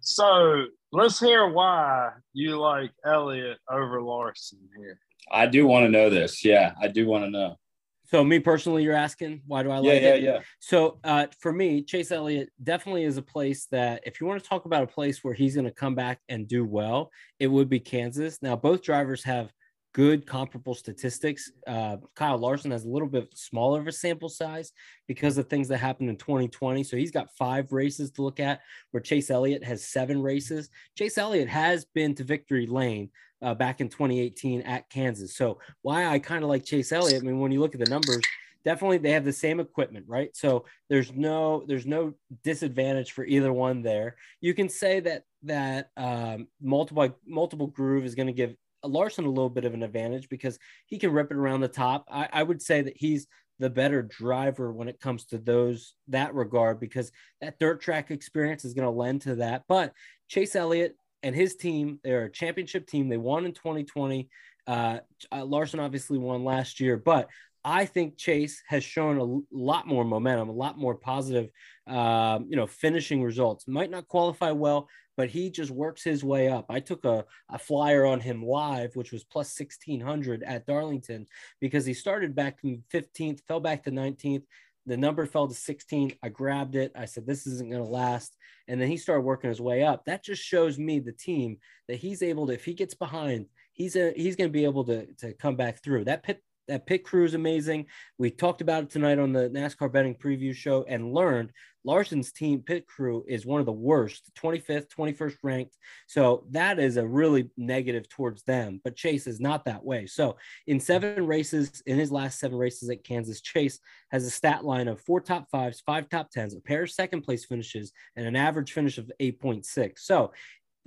[0.02, 5.00] So let's hear why you like Elliott over Larson here.
[5.32, 6.46] I do want to know this.
[6.46, 7.58] Yeah, I do want to know.
[8.06, 10.24] So me personally, you're asking why do I like yeah, yeah, it?
[10.24, 14.42] Yeah, So uh, for me, Chase Elliott definitely is a place that if you want
[14.42, 17.48] to talk about a place where he's going to come back and do well, it
[17.48, 18.42] would be Kansas.
[18.42, 19.52] Now both drivers have
[19.98, 21.52] good comparable statistics.
[21.66, 24.72] Uh, Kyle Larson has a little bit smaller of a sample size
[25.08, 26.84] because of things that happened in 2020.
[26.84, 30.70] So he's got five races to look at, where Chase Elliott has seven races.
[30.96, 33.10] Chase Elliott has been to victory lane
[33.42, 35.36] uh, back in 2018 at Kansas.
[35.36, 37.90] So why I kind of like Chase Elliott, I mean, when you look at the
[37.90, 38.22] numbers,
[38.64, 43.54] definitely they have the same equipment right so there's no there's no disadvantage for either
[43.54, 48.58] one there you can say that that um, multiple multiple groove is going to give
[48.84, 52.06] Larson a little bit of an advantage because he can rip it around the top.
[52.10, 53.28] I, I would say that he's
[53.60, 57.12] the better driver when it comes to those that regard because
[57.42, 59.64] that dirt track experience is going to lend to that.
[59.68, 59.94] But
[60.28, 63.10] Chase Elliott and his team, they're a championship team.
[63.10, 64.30] They won in 2020.
[64.68, 65.00] Uh,
[65.34, 67.30] Larson obviously won last year, but
[67.70, 71.50] I think Chase has shown a lot more momentum, a lot more positive,
[71.86, 73.68] um, you know, finishing results.
[73.68, 76.68] Might not qualify well, but he just works his way up.
[76.70, 81.28] I took a, a flyer on him live, which was plus 1600 at Darlington
[81.60, 84.44] because he started back from 15th, fell back to 19th.
[84.86, 86.14] The number fell to 16.
[86.24, 86.94] I grabbed it.
[86.96, 88.38] I said, this isn't going to last.
[88.70, 90.06] And then he started working his way up.
[90.06, 91.58] That just shows me the team
[91.90, 94.86] that he's able to, if he gets behind, he's a, he's going to be able
[94.86, 96.06] to, to come back through.
[96.06, 97.86] That pit that pit crew is amazing.
[98.18, 101.52] We talked about it tonight on the NASCAR betting preview show and learned
[101.88, 105.78] Larson's team pit crew is one of the worst, 25th, 21st ranked.
[106.08, 108.82] So that is a really negative towards them.
[108.84, 110.06] But Chase is not that way.
[110.06, 110.36] So
[110.68, 113.80] in seven races, in his last seven races at Kansas, Chase
[114.12, 117.22] has a stat line of four top fives, five top tens, a pair of second
[117.22, 120.00] place finishes, and an average finish of 8.6.
[120.00, 120.34] So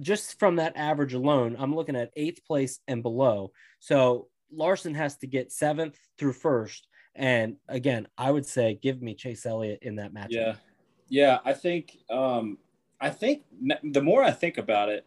[0.01, 3.53] just from that average alone, I'm looking at eighth place and below.
[3.79, 6.89] So Larson has to get seventh through first.
[7.15, 10.29] And again, I would say give me Chase Elliott in that matchup.
[10.31, 10.55] Yeah.
[11.09, 11.39] Yeah.
[11.45, 12.59] I think, um,
[13.01, 13.43] I think
[13.83, 15.07] the more I think about it,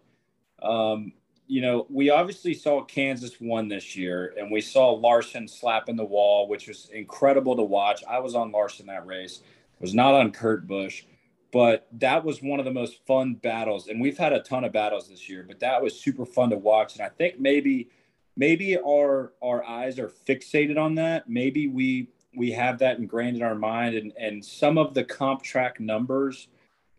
[0.61, 1.13] um,
[1.47, 6.05] you know, we obviously saw Kansas won this year, and we saw Larson slapping the
[6.05, 8.03] wall, which was incredible to watch.
[8.09, 9.41] I was on Larson that race,
[9.79, 11.03] was not on Kurt Busch,
[11.51, 13.87] but that was one of the most fun battles.
[13.87, 16.57] And we've had a ton of battles this year, but that was super fun to
[16.57, 16.95] watch.
[16.95, 17.89] And I think maybe–
[18.35, 21.29] maybe our our eyes are fixated on that.
[21.29, 25.43] Maybe we we have that ingrained in our mind, and and some of the comp
[25.43, 26.47] track numbers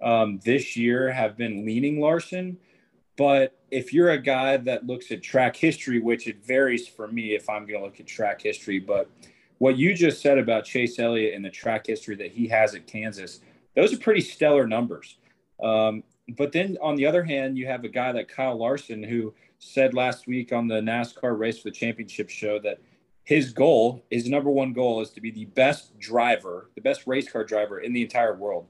[0.03, 2.59] um, this year have been leaning Larson.
[3.17, 7.35] But if you're a guy that looks at track history, which it varies for me
[7.35, 9.09] if I'm going to look at track history, but
[9.59, 12.89] what you just said about Chase Elliott and the track history that he has at
[12.89, 13.41] Kansas,
[13.77, 15.17] those are pretty stellar numbers.
[15.63, 16.03] Um,
[16.37, 19.33] but then on the other hand, you have a guy like Kyle Larson who
[19.65, 22.79] said last week on the NASCAR Race for the Championship show that
[23.25, 27.31] his goal, his number one goal, is to be the best driver, the best race
[27.31, 28.67] car driver in the entire world.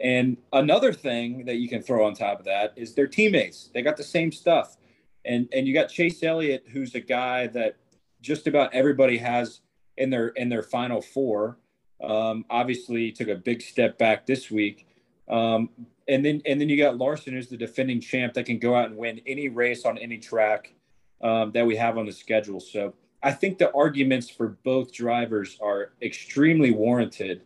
[0.00, 3.70] And another thing that you can throw on top of that is their teammates.
[3.74, 4.76] They got the same stuff.
[5.24, 7.76] And and you got Chase Elliott, who's a guy that
[8.22, 9.60] just about everybody has
[9.96, 11.58] in their in their final four.
[12.02, 14.86] Um, obviously, took a big step back this week,
[15.28, 15.70] Um,
[16.08, 18.86] and then and then you got Larson, who's the defending champ that can go out
[18.86, 20.72] and win any race on any track
[21.20, 22.60] um, that we have on the schedule.
[22.60, 27.42] So I think the arguments for both drivers are extremely warranted.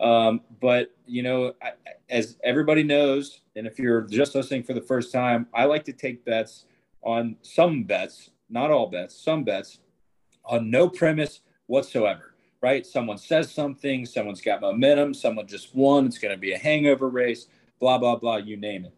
[0.00, 1.72] Um, but you know, I,
[2.08, 5.92] as everybody knows, and if you're just listening for the first time, I like to
[5.92, 6.64] take bets
[7.02, 9.78] on some bets, not all bets, some bets
[10.44, 12.29] on no premise whatsoever.
[12.62, 12.86] Right?
[12.86, 16.06] Someone says something, someone's got momentum, someone just won.
[16.06, 17.46] It's going to be a hangover race.
[17.80, 18.36] Blah blah blah.
[18.36, 18.94] You name it.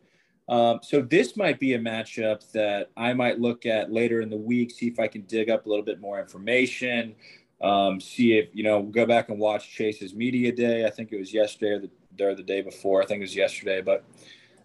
[0.49, 4.37] Um, so this might be a matchup that I might look at later in the
[4.37, 7.15] week, see if I can dig up a little bit more information,
[7.63, 10.85] um, see if you know go back and watch Chase's media day.
[10.85, 13.03] I think it was yesterday or the, or the day before.
[13.03, 13.81] I think it was yesterday.
[13.81, 14.05] But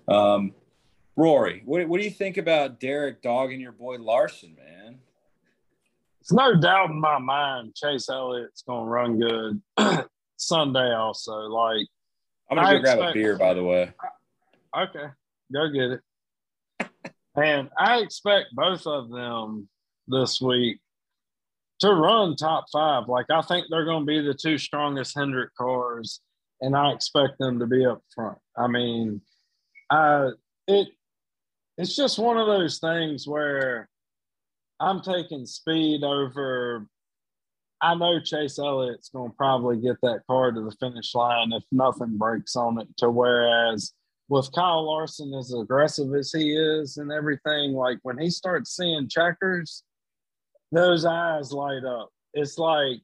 [0.07, 0.53] um,
[1.15, 4.76] Rory, what, what do you think about Derek dogging your boy Larson, man?
[6.28, 9.61] It's no doubt in my mind Chase Elliott's going to run good
[10.36, 10.93] Sunday.
[10.93, 11.88] Also, like
[12.51, 13.93] I'm gonna go grab a beer, by the way.
[14.78, 15.05] Okay,
[15.53, 16.89] go get it.
[17.38, 19.69] and I expect both of them
[20.09, 20.82] this week
[21.80, 23.07] to run top five.
[23.07, 26.19] Like I think they're going to be the two strongest Hendrick cars,
[26.59, 28.38] and I expect them to be up front.
[28.57, 29.21] I mean,
[29.89, 30.32] I
[30.67, 30.89] it
[31.78, 33.88] it's just one of those things where
[34.80, 36.86] I'm taking speed over.
[37.82, 41.63] I know Chase Elliott's going to probably get that car to the finish line if
[41.71, 42.88] nothing breaks on it.
[42.97, 43.93] To whereas
[44.30, 49.07] with Kyle Larson, as aggressive as he is and everything, like when he starts seeing
[49.07, 49.84] checkers,
[50.71, 52.09] those eyes light up.
[52.34, 52.99] It's like,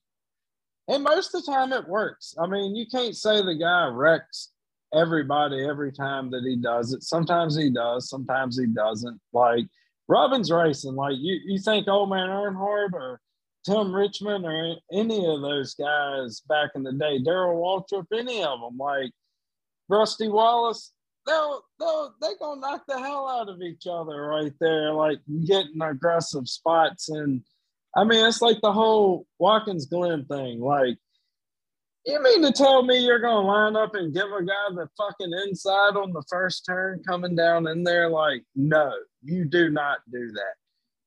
[0.87, 2.35] and most of the time it works.
[2.37, 4.49] I mean, you can't say the guy wrecks
[4.93, 7.03] everybody every time that he does it.
[7.03, 9.19] Sometimes he does, sometimes he doesn't.
[9.31, 9.65] Like
[10.07, 13.21] Robin's racing, like you, you think old man Earnhardt or
[13.65, 18.59] Tim Richmond or any of those guys back in the day, Darrell Waltrip, any of
[18.59, 19.11] them, like
[19.87, 20.91] Rusty Wallace,
[21.25, 25.81] they'll they'll they gonna knock the hell out of each other right there, like getting
[25.81, 27.43] aggressive spots and
[27.95, 30.59] I mean, it's like the whole Watkins Glen thing.
[30.59, 30.97] Like,
[32.05, 34.89] you mean to tell me you're going to line up and give a guy the
[34.97, 38.09] fucking inside on the first turn coming down in there?
[38.09, 38.91] Like, no,
[39.23, 40.53] you do not do that.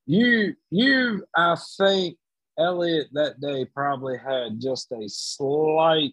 [0.07, 2.17] You, you, I think
[2.59, 6.13] Elliott that day probably had just a slight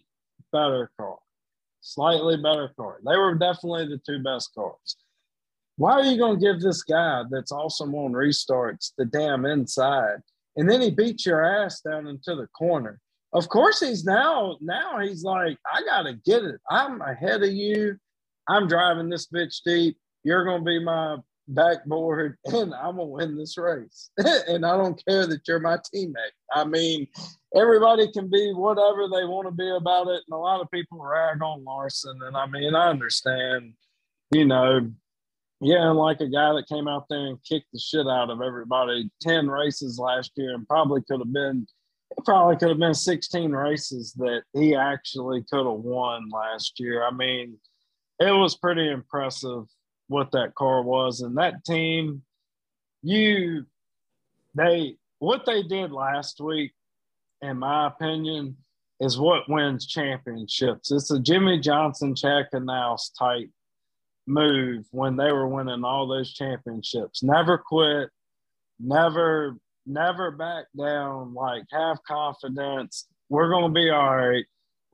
[0.52, 1.18] better car,
[1.80, 2.98] slightly better car.
[3.06, 4.96] They were definitely the two best cars.
[5.76, 10.22] Why are you going to give this guy that's awesome on restarts the damn inside?
[10.56, 13.00] and then he beats your ass down into the corner.
[13.32, 16.60] Of course, he's now now he's like, I gotta get it.
[16.70, 17.96] I'm ahead of you.
[18.48, 19.96] I'm driving this bitch deep.
[20.22, 21.16] You're gonna be my
[21.48, 24.10] backboard, and I'm gonna win this race.
[24.18, 26.14] and I don't care that you're my teammate.
[26.52, 27.06] I mean,
[27.54, 30.98] everybody can be whatever they want to be about it, and a lot of people
[31.00, 32.18] rag on Larson.
[32.26, 33.74] And I mean, I understand.
[34.30, 34.90] You know,
[35.60, 38.42] yeah, and like a guy that came out there and kicked the shit out of
[38.42, 41.66] everybody, 10 races last year, and probably could have been,
[42.24, 47.06] probably could have been 16 races that he actually could have won last year.
[47.06, 47.56] I mean,
[48.18, 49.64] it was pretty impressive
[50.08, 51.20] what that car was.
[51.20, 52.22] And that team,
[53.02, 53.66] you,
[54.54, 56.72] they, what they did last week,
[57.42, 58.56] in my opinion,
[59.00, 60.90] is what wins championships.
[60.92, 63.50] It's a Jimmie Johnson, Chad Knaus type
[64.26, 67.22] move when they were winning all those championships.
[67.22, 68.08] Never quit,
[68.80, 73.06] never, never back down, like have confidence.
[73.28, 74.44] We're going to be all right.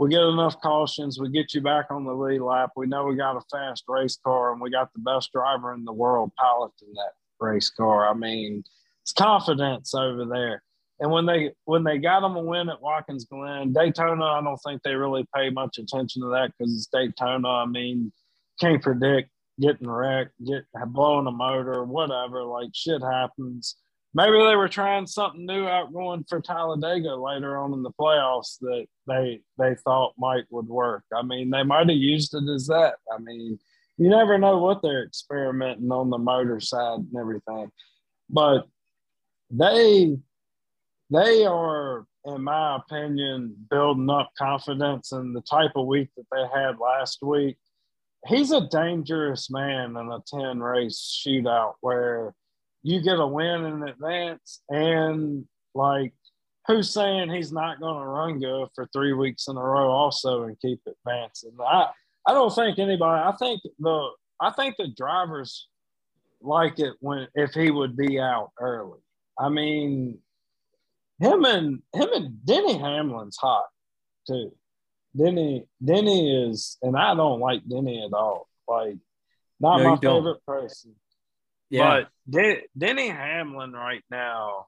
[0.01, 1.21] We get enough cautions.
[1.21, 2.71] We get you back on the lead lap.
[2.75, 5.85] We know we got a fast race car and we got the best driver in
[5.85, 8.09] the world piloting that race car.
[8.09, 8.65] I mean,
[9.03, 10.63] it's confidence over there.
[11.01, 14.57] And when they when they got them a win at Watkins Glen, Daytona, I don't
[14.67, 17.47] think they really pay much attention to that because it's Daytona.
[17.47, 18.11] I mean,
[18.59, 19.29] can't predict
[19.61, 22.45] getting wrecked, get blowing a motor, whatever.
[22.45, 23.77] Like shit happens.
[24.13, 28.59] Maybe they were trying something new out going for Talladega later on in the playoffs
[28.61, 31.05] that they they thought might would work.
[31.15, 32.95] I mean, they might have used it as that.
[33.13, 33.59] I mean,
[33.99, 37.71] you never know what they're experimenting on the motor side and everything.
[38.29, 38.67] But
[39.51, 40.17] they
[41.11, 46.61] they are, in my opinion, building up confidence in the type of week that they
[46.61, 47.59] had last week
[48.27, 52.35] he's a dangerous man in a 10 race shootout where
[52.83, 56.13] you get a win in advance and like
[56.67, 60.45] who's saying he's not going to run good for three weeks in a row also
[60.45, 61.89] and keep advancing i
[62.27, 64.11] i don't think anybody i think the
[64.41, 65.69] i think the drivers
[66.41, 69.01] like it when if he would be out early
[69.39, 70.19] i mean
[71.19, 73.67] him and him and denny hamlin's hot
[74.27, 74.53] too
[75.17, 78.49] Denny Denny is, and I don't like Denny at all.
[78.69, 78.97] Like,
[79.59, 80.95] not No, my favorite person.
[81.71, 82.03] Yeah.
[82.27, 84.67] But Denny Hamlin right now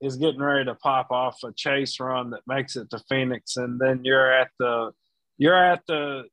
[0.00, 3.80] is getting ready to pop off a chase run that makes it to Phoenix, and
[3.80, 4.92] then you're at the
[5.38, 6.24] you're at the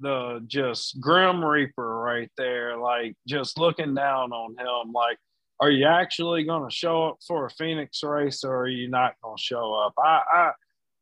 [0.00, 4.92] the just grim reaper right there, like just looking down on him.
[4.92, 5.18] Like,
[5.60, 9.14] are you actually going to show up for a Phoenix race, or are you not
[9.22, 9.94] going to show up?
[9.98, 10.50] I I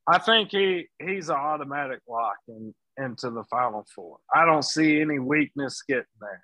[0.06, 4.18] I think he he's an automatic lock in, into the final four.
[4.34, 6.42] I don't see any weakness getting there.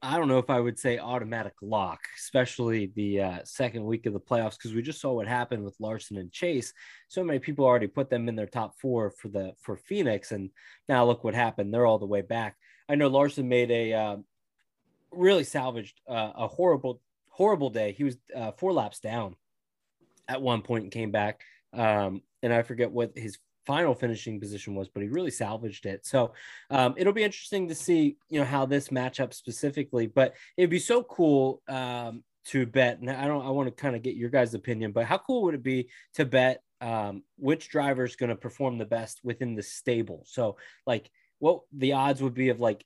[0.00, 4.12] I don't know if I would say automatic lock, especially the uh, second week of
[4.12, 6.72] the playoffs, because we just saw what happened with Larson and Chase.
[7.08, 10.50] So many people already put them in their top four for the for Phoenix, and
[10.88, 11.74] now look what happened.
[11.74, 12.56] They're all the way back.
[12.88, 14.16] I know Larson made a uh,
[15.10, 17.92] really salvaged uh, a horrible horrible day.
[17.92, 19.34] He was uh, four laps down
[20.28, 21.40] at one point and came back.
[21.72, 23.38] Um, and I forget what his
[23.68, 26.06] final finishing position was, but he really salvaged it.
[26.06, 26.32] So
[26.70, 30.06] um, it'll be interesting to see, you know, how this matchup specifically.
[30.06, 32.98] But it'd be so cool um, to bet.
[33.00, 35.42] And I don't, I want to kind of get your guys' opinion, but how cool
[35.42, 39.54] would it be to bet um, which driver is going to perform the best within
[39.54, 40.24] the stable?
[40.26, 40.56] So
[40.86, 42.82] like, what the odds would be of like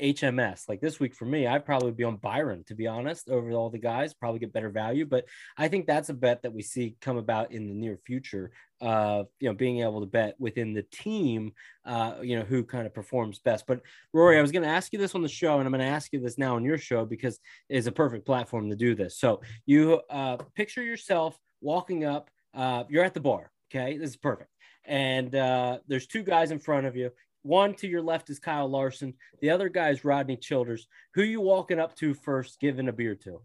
[0.00, 0.68] HMS.
[0.68, 3.70] Like this week for me, I'd probably be on Byron to be honest, over all
[3.70, 5.06] the guys, probably get better value.
[5.06, 5.26] But
[5.56, 8.52] I think that's a bet that we see come about in the near future.
[8.80, 11.52] Uh, you know, being able to bet within the team,
[11.86, 13.66] uh, you know, who kind of performs best.
[13.66, 13.80] But
[14.12, 15.86] Rory, I was going to ask you this on the show, and I'm going to
[15.86, 17.38] ask you this now on your show because
[17.68, 19.18] it's a perfect platform to do this.
[19.18, 22.30] So you uh, picture yourself walking up.
[22.52, 23.50] Uh, you're at the bar.
[23.74, 24.50] Okay, this is perfect.
[24.84, 27.10] And uh, there's two guys in front of you.
[27.44, 29.12] One to your left is Kyle Larson.
[29.42, 30.88] The other guy is Rodney Childers.
[31.12, 33.40] Who you walking up to first, giving a beer to?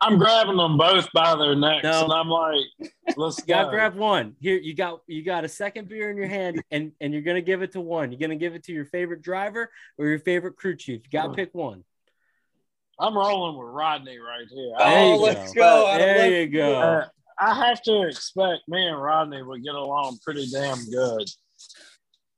[0.00, 2.04] I'm grabbing them both by their necks, No.
[2.04, 2.64] and I'm like,
[3.16, 4.36] "Let's You gotta go." grab one.
[4.40, 7.40] Here, you got you got a second beer in your hand, and and you're gonna
[7.40, 8.12] give it to one.
[8.12, 11.02] You're gonna give it to your favorite driver or your favorite crew chief.
[11.04, 11.82] You gotta pick one.
[13.00, 14.72] I'm rolling with Rodney right here.
[14.78, 15.86] There Oh, you let's go.
[15.86, 15.98] go.
[15.98, 16.74] There you go.
[16.74, 17.08] Uh,
[17.40, 21.28] I have to expect me and Rodney would get along pretty damn good.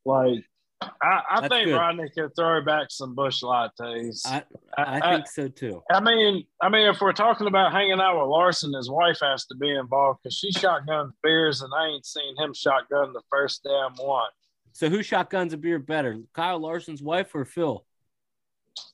[0.05, 0.45] Like,
[0.81, 1.74] I, I think good.
[1.74, 4.27] Rodney could throw back some Busch Lattes.
[4.27, 4.45] I
[4.77, 5.83] I, I think so too.
[5.91, 9.47] I mean, I mean, if we're talking about hanging out with Larson, his wife has
[9.47, 13.62] to be involved because she shotguns beers, and I ain't seen him shotgun the first
[13.64, 14.29] damn one.
[14.72, 17.85] So who shotguns a beer better, Kyle Larson's wife or Phil?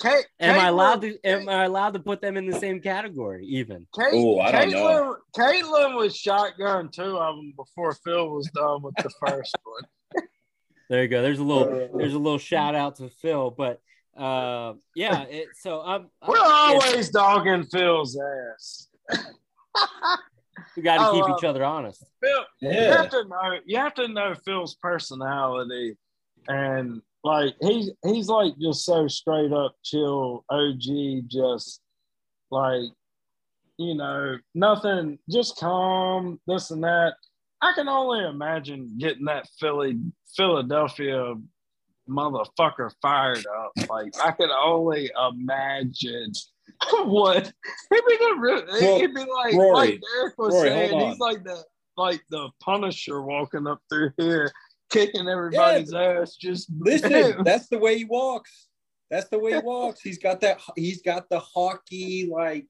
[0.06, 1.20] Kate, Am I Katelyn- allowed to?
[1.24, 3.46] Am I allowed to put them in the same category?
[3.48, 8.48] Even Kate, Ooh, I don't Katelyn, Katelyn was shotgun two of them before Phil was
[8.52, 10.24] done with the first one.
[10.90, 11.22] there you go.
[11.22, 11.90] There's a little.
[11.98, 13.82] There's a little shout out to Phil, but
[14.16, 15.24] uh, yeah.
[15.24, 16.10] It, so I'm.
[16.28, 18.88] We're I'm- always dogging Phil's ass.
[20.76, 22.06] we got to keep each other honest.
[22.22, 25.98] Phil, you have to know you have to know Phil's personality
[26.48, 31.82] and like he's he's like just so straight up chill OG just
[32.52, 32.84] like
[33.80, 37.16] you know nothing just calm this and that.
[37.62, 39.98] I can only imagine getting that Philly
[40.38, 41.34] Philadelphia
[42.08, 43.72] motherfucker fired up.
[43.90, 46.32] Like I can only imagine
[47.06, 47.52] what
[47.90, 51.44] he'd be the Well, he'd be like Rory, like Derek was Rory, saying he's like
[51.44, 51.64] the
[51.98, 54.52] like the Punisher walking up through here,
[54.96, 56.36] kicking everybody's ass.
[56.36, 58.68] Just Listen, that's the way he walks.
[59.12, 60.02] That's the way he walks.
[60.02, 60.60] He's got that.
[60.76, 62.70] He's got the hockey like.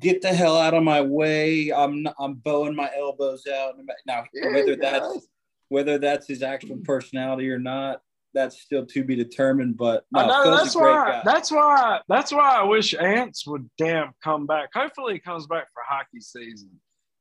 [0.00, 1.72] Get the hell out of my way!
[1.72, 3.74] I'm not, I'm bowing my elbows out.
[4.04, 5.28] Now, Yeah, whether that's does.
[5.68, 8.00] whether that's his actual personality or not,
[8.34, 9.76] that's still to be determined.
[9.76, 10.82] But no, know that's why.
[10.82, 11.22] guy.
[11.24, 12.00] That's why.
[12.08, 14.70] That's why I wish Ants would damn come back.
[14.74, 16.70] Hopefully, he comes back for hockey season.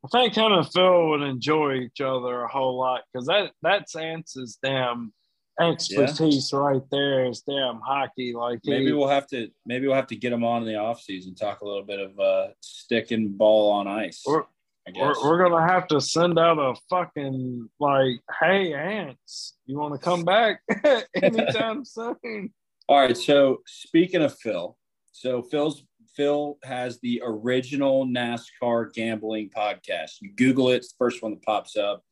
[0.05, 3.95] I think him and Phil would enjoy each other a whole lot because that that's
[3.95, 5.13] Ants' damn
[5.59, 8.33] expertise right there is damn hockey.
[8.33, 10.75] Like he, Maybe we'll have to maybe we'll have to get him on in the
[10.75, 11.35] off season.
[11.35, 14.23] Talk a little bit of uh, stick and ball on ice.
[14.25, 14.43] We're,
[14.87, 15.01] I guess.
[15.01, 19.99] we're, we're gonna have to send out a fucking like, hey Ants, you want to
[19.99, 20.61] come back
[21.21, 22.53] anytime soon?
[22.87, 23.17] All right.
[23.17, 24.77] So speaking of Phil,
[25.11, 25.83] so Phil's
[26.15, 30.21] Phil has the original NASCAR gambling podcast.
[30.21, 32.03] You Google it, it's the first one that pops up.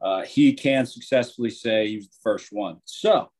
[0.00, 2.78] Uh, he can successfully say he was the first one.
[2.84, 3.30] So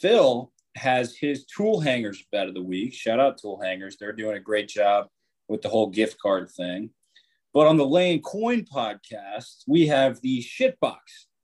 [0.00, 2.94] Phil has his tool hangers bet of the week.
[2.94, 3.96] Shout out tool hangers.
[3.98, 5.06] They're doing a great job
[5.48, 6.90] with the whole gift card thing.
[7.52, 10.98] But on the Layin Coin podcast, we have the shitbox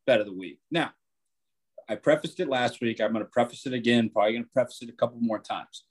[0.06, 0.60] bet of the week.
[0.70, 0.92] Now,
[1.88, 3.00] I prefaced it last week.
[3.00, 4.10] I'm going to preface it again.
[4.10, 5.84] Probably going to preface it a couple more times.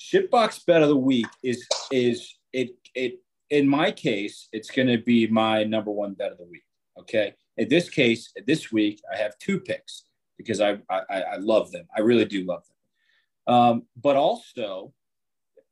[0.00, 3.20] Shitbox bet of the week is is it it
[3.50, 6.62] in my case, it's going to be my number one bet of the week.
[6.98, 7.34] Okay.
[7.56, 10.04] In this case, this week, I have two picks
[10.38, 11.86] because I, I, I love them.
[11.94, 13.54] I really do love them.
[13.54, 14.92] Um, but also,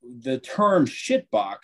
[0.03, 1.59] the term shitbox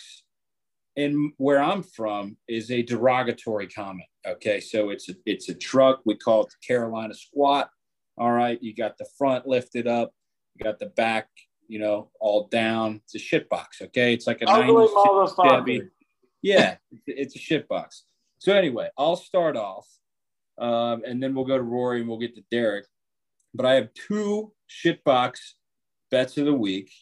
[0.97, 4.09] and where I'm from is a derogatory comment.
[4.27, 6.01] Okay, so it's a, it's a truck.
[6.05, 7.69] We call it the Carolina squat.
[8.17, 10.13] All right, you got the front lifted up,
[10.55, 11.29] you got the back,
[11.69, 13.01] you know, all down.
[13.05, 13.81] It's a shit box.
[13.83, 15.91] Okay, it's like a ugly motherfucker.
[16.43, 18.05] Yeah, it's a shit box.
[18.39, 19.89] So anyway, I'll start off,
[20.59, 22.87] um, and then we'll go to Rory and we'll get to Derek.
[23.55, 25.55] But I have two shit box
[26.11, 26.93] bets of the week.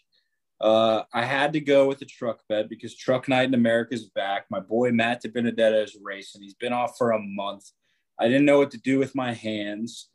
[0.61, 4.05] Uh, I had to go with the truck bet because Truck Night in America is
[4.11, 4.47] back.
[4.49, 6.43] My boy Matt DiBenedetto is racing.
[6.43, 7.65] He's been off for a month.
[8.19, 10.09] I didn't know what to do with my hands.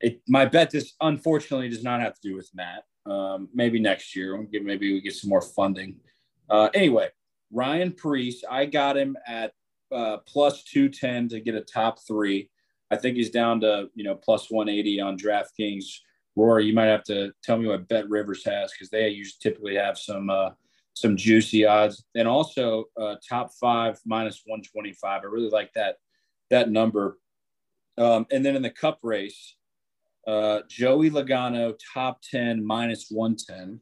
[0.00, 2.84] It, my bet this unfortunately does not have to do with Matt.
[3.06, 5.96] Um, maybe next year, maybe we get some more funding.
[6.48, 7.08] Uh, anyway,
[7.52, 9.52] Ryan Preece, I got him at
[9.92, 12.50] uh, plus 210 to get a top three.
[12.90, 15.84] I think he's down to, you know, plus 180 on DraftKings.
[16.36, 19.74] Rory, you might have to tell me what Bet Rivers has because they usually typically
[19.76, 20.50] have some uh,
[20.94, 25.22] some juicy odds, and also uh, top five minus one twenty five.
[25.22, 25.96] I really like that
[26.50, 27.18] that number.
[27.98, 29.56] Um, and then in the Cup race,
[30.26, 33.80] uh, Joey Logano top ten minus one ten.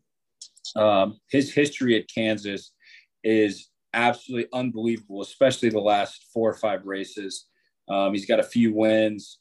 [0.76, 2.72] Um, his history at Kansas
[3.24, 7.47] is absolutely unbelievable, especially the last four or five races.
[7.89, 9.39] Um, he's got a few wins.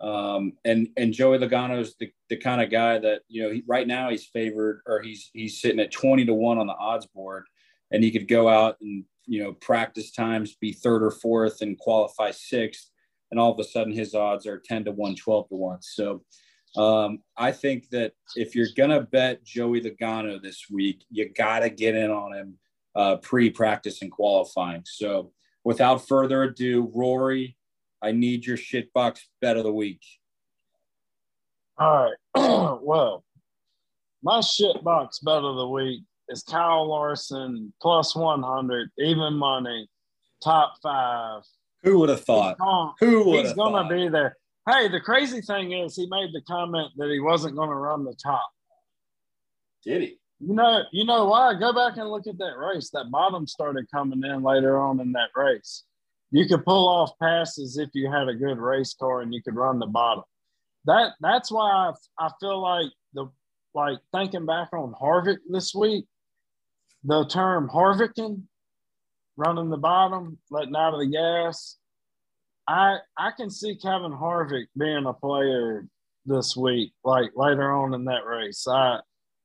[0.00, 3.64] Um, and and Joey Logano is the, the kind of guy that you know he,
[3.66, 7.06] right now he's favored or he's he's sitting at twenty to one on the odds
[7.06, 7.44] board,
[7.90, 11.78] and he could go out and you know practice times be third or fourth and
[11.78, 12.90] qualify sixth,
[13.30, 15.82] and all of a sudden his odds are ten to one, 12 to one.
[15.82, 16.22] So
[16.76, 21.70] um, I think that if you're gonna bet Joey Logano this week, you got to
[21.70, 22.58] get in on him
[22.94, 24.82] uh, pre-practice and qualifying.
[24.84, 25.32] So
[25.64, 27.56] without further ado, Rory
[28.02, 30.02] I need your shitbox bet of the week.
[31.78, 32.78] All right.
[32.82, 33.24] well,
[34.22, 39.88] my shitbox bet of the week is Kyle Larson plus 100, even money,
[40.42, 41.42] top five.
[41.82, 42.56] Who would have thought?
[43.00, 44.36] Who would He's going to be there.
[44.68, 48.04] Hey, the crazy thing is, he made the comment that he wasn't going to run
[48.04, 48.48] the top.
[49.84, 50.18] Did he?
[50.40, 51.54] You know, you know why?
[51.58, 52.90] Go back and look at that race.
[52.90, 55.84] That bottom started coming in later on in that race
[56.30, 59.54] you could pull off passes if you had a good race car and you could
[59.54, 60.24] run the bottom.
[60.84, 63.30] That that's why I, I feel like the
[63.74, 66.06] like thinking back on Harvick this week,
[67.04, 68.42] the term Harvicking,
[69.38, 71.76] running the bottom, letting out of the gas.
[72.66, 75.86] I I can see Kevin Harvick being a player
[76.26, 78.66] this week, like later on in that race.
[78.68, 78.98] I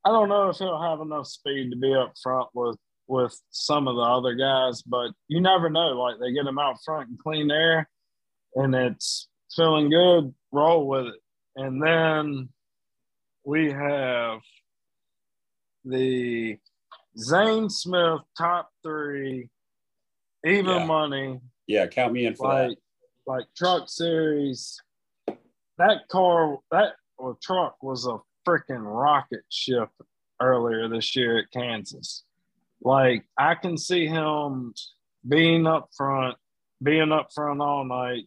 [0.03, 2.77] I don't know if he'll have enough speed to be up front with
[3.07, 5.89] with some of the other guys, but you never know.
[5.89, 7.87] Like they get him out front and clean air,
[8.55, 10.33] and it's feeling good.
[10.51, 11.21] Roll with it,
[11.55, 12.49] and then
[13.45, 14.39] we have
[15.85, 16.57] the
[17.17, 19.49] Zane Smith top three,
[20.45, 20.85] even yeah.
[20.85, 21.39] money.
[21.67, 22.77] Yeah, count me in for like, that.
[23.25, 24.81] Like truck series,
[25.77, 28.17] that car, that well, truck was a
[28.47, 29.89] freaking rocket ship
[30.41, 32.23] earlier this year at Kansas.
[32.81, 34.73] Like I can see him
[35.27, 36.35] being up front,
[36.81, 38.25] being up front all night.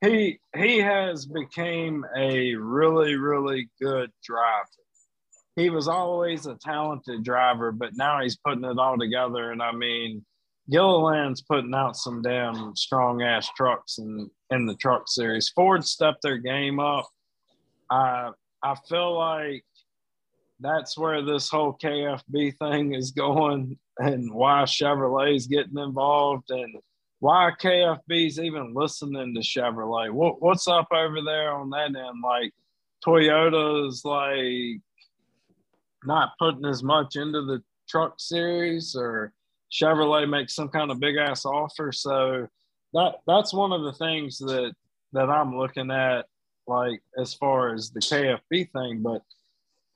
[0.00, 4.68] He he has became a really really good driver.
[5.56, 9.52] He was always a talented driver, but now he's putting it all together.
[9.52, 10.24] And I mean,
[10.70, 15.48] Gilliland's putting out some damn strong ass trucks in in the truck series.
[15.50, 17.08] Ford stepped their game up.
[17.90, 18.30] I
[18.62, 19.64] I feel like
[20.60, 26.76] that's where this whole KFB thing is going and why Chevrolet's getting involved and
[27.20, 30.10] why KFB's even listening to Chevrolet.
[30.10, 32.22] What, what's up over there on that end?
[32.22, 32.52] Like
[33.04, 34.80] Toyota's like
[36.04, 39.32] not putting as much into the truck series or
[39.72, 41.92] Chevrolet makes some kind of big ass offer.
[41.92, 42.48] So
[42.92, 44.72] that that's one of the things that
[45.12, 46.26] that I'm looking at
[46.66, 49.02] like as far as the KFB thing.
[49.02, 49.22] But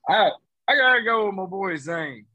[0.09, 0.31] I
[0.67, 2.25] I gotta go with my boy Zane.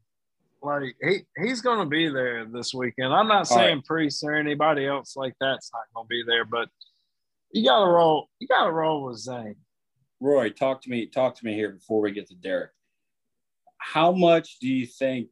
[0.61, 3.13] Like he he's gonna be there this weekend.
[3.13, 3.85] I'm not saying right.
[3.85, 6.69] Preece or anybody else like that's not gonna be there, but
[7.51, 8.29] you gotta roll.
[8.39, 9.55] You gotta roll with Zane.
[10.19, 11.05] Roy, talk to me.
[11.05, 12.71] Talk to me here before we get to Derek.
[13.77, 15.29] How much do you think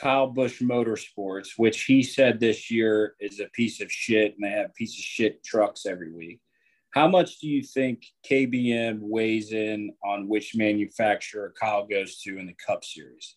[0.00, 4.56] Kyle Busch Motorsports, which he said this year is a piece of shit, and they
[4.56, 6.40] have piece of shit trucks every week?
[6.92, 12.46] How much do you think KBM weighs in on which manufacturer Kyle goes to in
[12.46, 13.36] the Cup Series?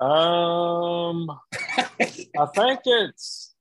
[0.00, 1.28] Um,
[2.38, 3.54] I think it's,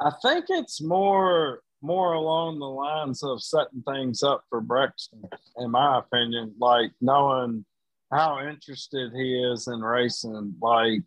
[0.00, 5.22] I think it's more more along the lines of setting things up for Brexton,
[5.58, 6.54] in my opinion.
[6.58, 7.64] Like knowing
[8.10, 10.54] how interested he is in racing.
[10.60, 11.02] Like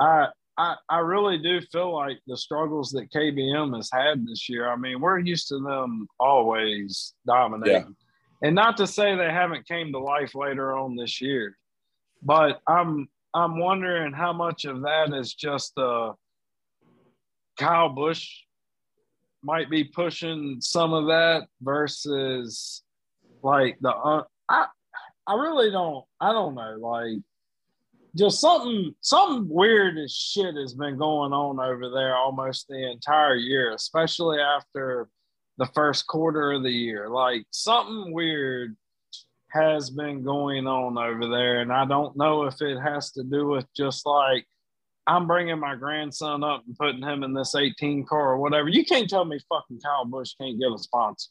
[0.00, 0.28] I
[0.58, 4.68] I, I really do feel like the struggles that KBM has had this year.
[4.68, 7.96] I mean, we're used to them always dominating.
[8.42, 8.48] Yeah.
[8.48, 11.56] And not to say they haven't came to life later on this year,
[12.22, 16.12] but I'm I'm wondering how much of that is just uh,
[17.56, 18.28] Kyle Busch
[19.42, 22.82] might be pushing some of that versus
[23.42, 24.66] like the uh, I
[25.26, 27.18] I really don't I don't know like
[28.16, 33.36] just something something weird as shit has been going on over there almost the entire
[33.36, 35.08] year, especially after
[35.58, 37.08] the first quarter of the year.
[37.08, 38.76] Like something weird
[39.48, 43.46] has been going on over there, and I don't know if it has to do
[43.46, 44.46] with just like
[45.06, 48.68] I'm bringing my grandson up and putting him in this 18 car or whatever.
[48.68, 51.30] You can't tell me fucking Kyle Busch can't get a sponsor.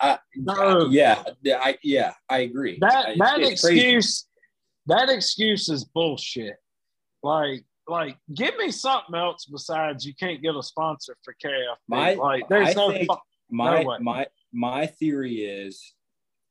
[0.00, 0.88] Uh, no.
[0.90, 2.78] yeah, I yeah, I agree.
[2.80, 4.26] That that excuse
[4.86, 6.56] that excuse is bullshit.
[7.22, 11.76] Like, like, give me something else besides you can't get a sponsor for KFB.
[11.88, 13.18] My, like, there's I no,
[13.50, 15.94] my no my my theory is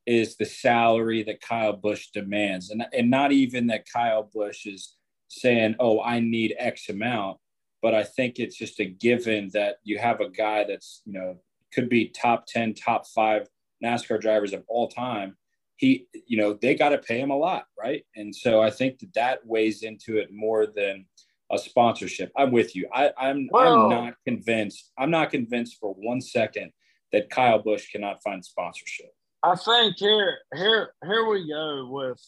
[0.05, 4.95] is the salary that Kyle Busch demands, and and not even that Kyle Busch is
[5.29, 7.37] saying, "Oh, I need X amount,"
[7.81, 11.37] but I think it's just a given that you have a guy that's you know
[11.73, 13.47] could be top ten, top five
[13.83, 15.35] NASCAR drivers of all time
[15.83, 18.05] he, you know, they got to pay him a lot, right?
[18.15, 21.05] And so I think that that weighs into it more than
[21.51, 22.31] a sponsorship.
[22.37, 22.87] I'm with you.
[22.93, 24.91] I, I'm I'm not convinced.
[24.97, 26.71] I'm not convinced for one second
[27.11, 29.11] that Kyle Busch cannot find sponsorship.
[29.43, 32.19] I think here here here we go with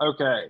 [0.00, 0.44] okay.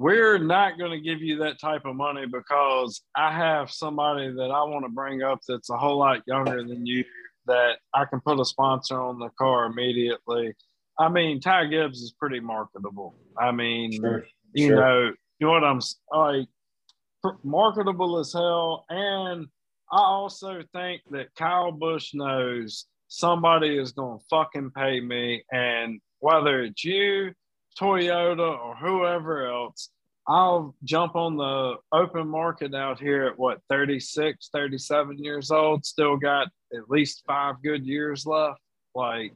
[0.00, 4.50] We're not going to give you that type of money because I have somebody that
[4.50, 7.04] I want to bring up that's a whole lot younger than you
[7.44, 10.54] that I can put a sponsor on the car immediately.
[10.98, 13.14] I mean, Ty Gibbs is pretty marketable.
[13.38, 14.24] I mean, sure.
[14.54, 14.76] you sure.
[14.76, 15.80] know, you know what I'm
[16.10, 16.48] like,
[17.44, 18.86] marketable as hell.
[18.88, 19.48] And
[19.92, 25.44] I also think that Kyle Busch knows somebody is going to fucking pay me.
[25.52, 27.34] And whether it's you,
[27.80, 29.90] Toyota, or whoever else,
[30.28, 36.16] I'll jump on the open market out here at what 36, 37 years old, still
[36.16, 38.60] got at least five good years left.
[38.94, 39.32] Like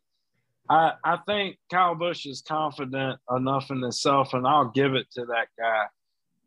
[0.69, 5.27] I I think Kyle Busch is confident enough in himself and I'll give it to
[5.27, 5.85] that guy.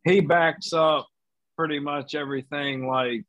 [0.05, 1.07] He backs up
[1.57, 3.25] pretty much everything like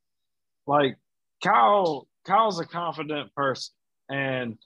[0.67, 0.97] like
[1.43, 3.75] Kyle Kyle's a confident person
[4.11, 4.59] and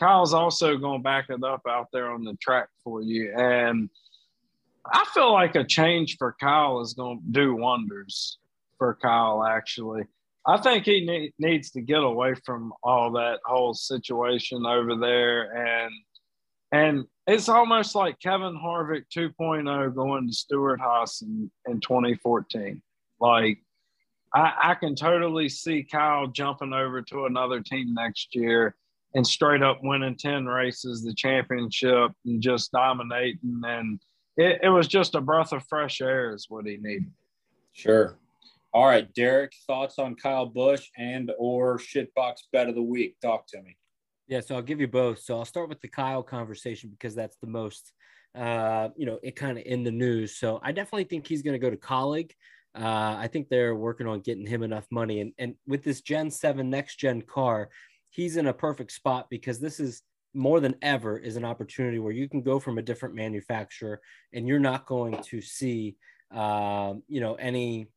[0.00, 3.90] Kyle's also going to back it up out there on the track for you and
[4.86, 8.38] I feel like a change for Kyle is going to do wonders
[8.78, 9.44] for Kyle.
[9.44, 10.04] Actually,
[10.46, 15.84] I think he ne- needs to get away from all that whole situation over there,
[15.84, 15.92] and
[16.72, 22.80] and it's almost like Kevin Harvick 2.0 going to Stewart-Haas in, in 2014.
[23.20, 23.58] Like,
[24.32, 28.74] I, I can totally see Kyle jumping over to another team next year
[29.14, 34.00] and straight up winning 10 races, the championship, and just dominating and
[34.36, 37.10] it, it was just a breath of fresh air is what he needed.
[37.72, 38.16] Sure.
[38.72, 43.16] All right, Derek, thoughts on Kyle Busch and or shitbox bet of the week?
[43.20, 43.76] Talk to me.
[44.28, 45.20] Yeah, so I'll give you both.
[45.20, 47.92] So I'll start with the Kyle conversation because that's the most,
[48.36, 50.36] uh, you know, it kind of in the news.
[50.36, 52.30] So I definitely think he's going to go to Kaulig.
[52.72, 56.30] Uh, I think they're working on getting him enough money, and and with this Gen
[56.30, 57.68] Seven next gen car,
[58.10, 60.02] he's in a perfect spot because this is
[60.34, 64.00] more than ever is an opportunity where you can go from a different manufacturer
[64.32, 65.96] and you're not going to see
[66.30, 67.88] um, you know any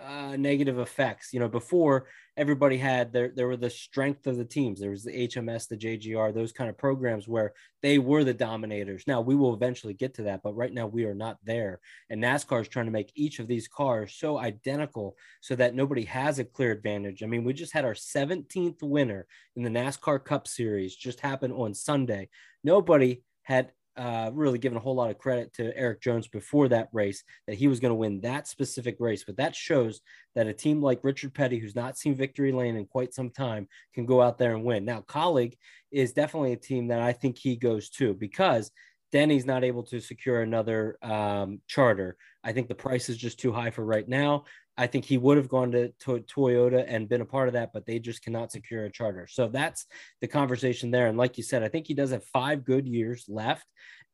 [0.00, 1.32] uh, negative effects.
[1.32, 2.06] You know, before
[2.36, 4.80] everybody had there, there were the strength of the teams.
[4.80, 7.52] There was the HMS, the JGR, those kind of programs where
[7.82, 9.04] they were the dominators.
[9.06, 11.80] Now we will eventually get to that, but right now we are not there.
[12.08, 16.04] And NASCAR is trying to make each of these cars so identical so that nobody
[16.04, 17.22] has a clear advantage.
[17.22, 19.26] I mean, we just had our 17th winner
[19.56, 22.30] in the NASCAR Cup Series just happened on Sunday.
[22.64, 26.88] Nobody had uh, really given a whole lot of credit to Erik Jones before that
[26.92, 29.24] race that he was going to win that specific race.
[29.24, 30.00] But that shows
[30.34, 33.68] that a team like Richard Petty, who's not seen victory lane in quite some time,
[33.94, 34.84] can go out there and win.
[34.84, 35.54] Now, Kaulig
[35.90, 38.70] is definitely a team that I think he goes to because
[39.12, 42.16] Denny's not able to secure another um, charter.
[42.42, 44.44] I think the price is just too high for right now.
[44.76, 47.72] I think he would have gone to, to, Toyota and been a part of that,
[47.74, 49.26] but they just cannot secure a charter.
[49.30, 49.86] So that's
[50.20, 51.08] the conversation there.
[51.08, 53.66] And like you said, I think he does have five good years left.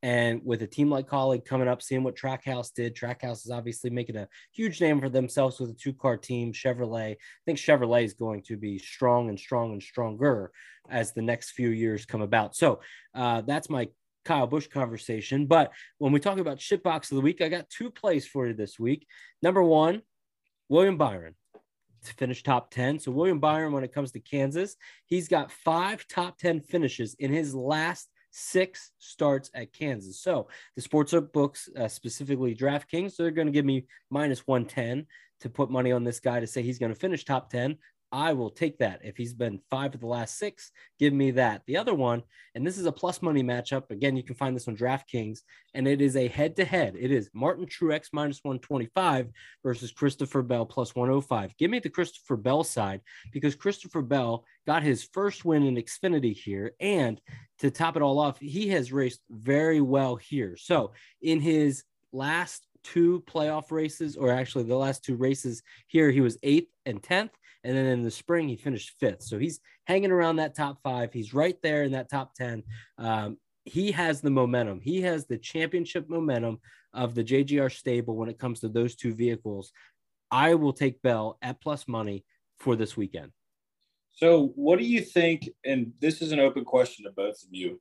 [0.03, 3.91] And with a team like Kaulig coming up, seeing what Trackhouse did, Trackhouse is obviously
[3.91, 6.53] making a huge name for themselves with a two car team.
[6.53, 10.53] Chevrolet, I think Chevrolet is going to be strong and strong and stronger
[10.89, 12.55] as the next few years come about.
[12.55, 12.81] So
[13.15, 13.89] uh, that's my
[14.25, 15.47] Kyle Busch conversation.
[15.47, 18.55] But when we talk about shitbox of the week, I got two plays for you
[18.55, 19.07] this week.
[19.43, 20.03] Number one,
[20.69, 21.35] William Byron
[22.05, 23.01] to finish top 10.
[23.01, 27.33] So William Byron, when it comes to Kansas, he's got five top 10 finishes in
[27.33, 30.21] his last six starts at Kansas.
[30.21, 35.07] So the sports books, uh, specifically DraftKings, so they're going to give me minus 110
[35.41, 37.77] to put money on this guy to say he's going to finish top 10.
[38.11, 39.01] I will take that.
[39.05, 41.63] If he's been five of the last six, give me that.
[41.67, 42.23] The other one,
[42.55, 43.91] and this is a plus money matchup.
[43.91, 45.41] Again, you can find this on DraftKings,
[45.75, 46.95] and it is a head to head.
[46.99, 49.29] It is Martin Truex minus 125
[49.63, 51.57] versus Christopher Bell plus 105.
[51.59, 53.03] Give me the Christopher Bell side
[53.33, 56.73] because Christopher Bell got his first win in Xfinity here.
[56.81, 57.21] And
[57.59, 60.57] to top it all off, he has raced very well here.
[60.57, 66.21] So in his last two playoff races, or actually the last two races here, he
[66.21, 67.31] was eighth and 10th.
[67.65, 69.23] And then in the spring, he finished fifth.
[69.23, 71.13] So he's hanging around that top five.
[71.13, 72.63] He's right there in that top 10.
[72.99, 74.81] Um, he has the momentum.
[74.81, 76.61] He has the championship momentum
[76.95, 79.73] of the JGR stable when it comes to those two vehicles.
[80.31, 82.25] I will take Bell at plus money
[82.59, 83.33] for this weekend.
[84.13, 85.49] So, what do you think?
[85.65, 87.81] And this is an open question to both of you.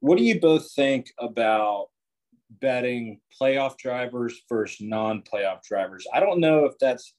[0.00, 1.88] What do you both think about
[2.50, 6.06] betting playoff drivers versus non-playoff drivers?
[6.12, 7.14] I don't know if that's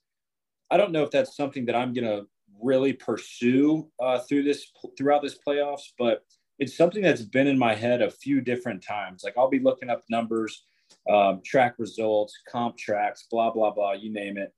[0.70, 2.26] I don't know if that's something that I'm going to
[2.62, 6.24] really pursue uh, through this throughout this playoffs, but
[6.58, 9.22] it's something that's been in my head a few different times.
[9.24, 10.64] Like I'll be looking up numbers,
[11.10, 14.52] um, track results, comp tracks, blah blah blah, you name it,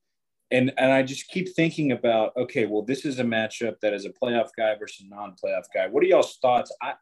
[0.50, 4.04] and and I just keep thinking about okay, well, this is a matchup that is
[4.04, 5.88] a playoff guy versus a non-playoff guy.
[5.88, 6.74] What are y'all's thoughts?
[6.82, 6.94] I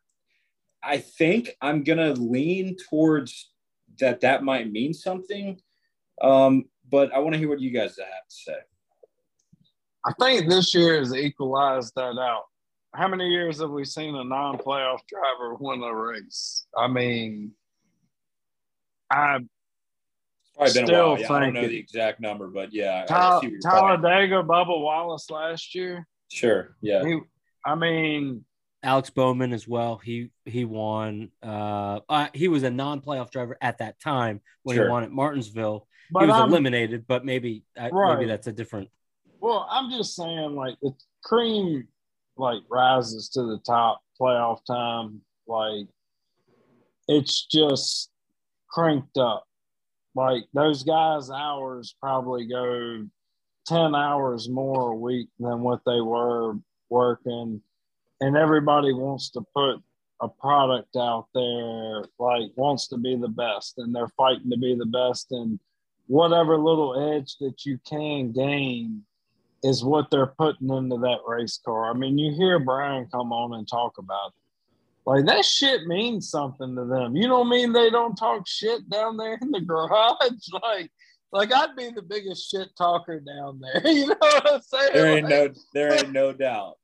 [0.83, 3.51] I think I'm gonna lean towards
[4.01, 4.21] that.
[4.23, 5.61] That might mean something,
[6.23, 8.59] um, but I want to hear what you guys have to say.
[10.07, 12.45] I think this year has equalized that out.
[12.95, 16.67] How many years have we seen a non-playoff driver win a race?
[16.77, 17.53] I mean,
[19.11, 19.41] I
[20.57, 21.21] probably been a while.
[21.21, 23.05] Yeah, I don't know the exact number, but yeah.
[23.07, 26.07] Tal- Talladega, Bubba Wallace last year.
[26.31, 26.77] Sure.
[26.81, 27.05] Yeah.
[27.05, 27.19] He,
[27.65, 28.45] I mean,
[28.83, 29.97] Alex Bowman as well.
[29.97, 31.31] He he won.
[31.43, 34.87] Uh, uh, he was a non-playoff driver at that time when sure.
[34.87, 35.89] he won at Martinsville.
[36.11, 38.15] But he was I'm, eliminated, but maybe uh, right.
[38.15, 38.89] maybe that's a different
[39.47, 40.93] well, I'm just saying, like the
[41.23, 41.87] cream,
[42.37, 45.21] like rises to the top playoff time.
[45.47, 45.87] Like
[47.07, 48.11] it's just
[48.69, 49.47] cranked up.
[50.17, 53.07] Like those guys' hours probably go
[53.69, 56.55] ten hours more a week than what they were
[56.91, 57.63] working,
[58.21, 59.77] and everybody wants to put
[60.23, 64.75] a product out there like wants to be the best and they're fighting to be
[64.75, 65.61] the best and
[66.07, 69.05] whatever little edge that you can gain
[69.63, 71.91] is what they're putting into that race car.
[71.91, 74.47] I mean, you hear Brian come on and talk about it.
[75.07, 77.17] Like that shit means something to them.
[77.17, 80.17] You don't mean they don't talk shit down there in the garage?
[80.63, 80.91] Like,
[81.33, 83.83] like I'd be the biggest shit talker down there.
[83.93, 84.91] You know what I'm saying?
[84.93, 86.75] There ain't like, no, there ain't no doubt.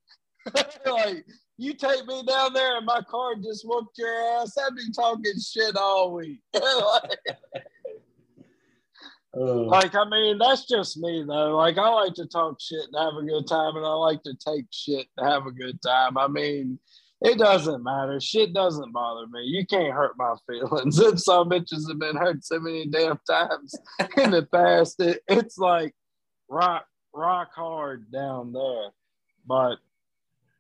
[0.87, 1.25] like
[1.59, 5.35] you take me down there and my car just whooped your ass, I'd be talking
[5.41, 6.41] shit all week.
[6.55, 7.19] like,
[9.35, 11.57] like, I mean, that's just me though.
[11.57, 14.35] Like, I like to talk shit and have a good time, and I like to
[14.35, 16.19] take shit and have a good time.
[16.19, 16.79] I mean,
[17.23, 18.21] it doesn't matter.
[18.21, 19.45] Shit doesn't bother me.
[19.45, 20.99] You can't hurt my feelings.
[21.03, 23.75] If some bitches have been hurt so many damn times
[24.17, 25.95] in the past, it, it's like
[26.49, 28.91] rock, rock hard down there.
[29.47, 29.77] But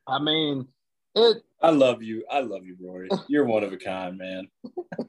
[0.06, 0.68] I mean,
[1.14, 1.42] it.
[1.62, 2.24] I love you.
[2.30, 3.08] I love you, Rory.
[3.28, 4.48] You're one of a kind, man.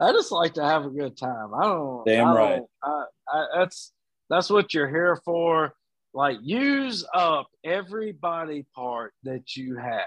[0.00, 1.52] I just like to have a good time.
[1.54, 2.06] I don't.
[2.06, 2.62] Damn I right.
[2.82, 3.92] I, I, that's
[4.28, 5.74] that's what you're here for.
[6.14, 10.06] Like use up every body part that you have.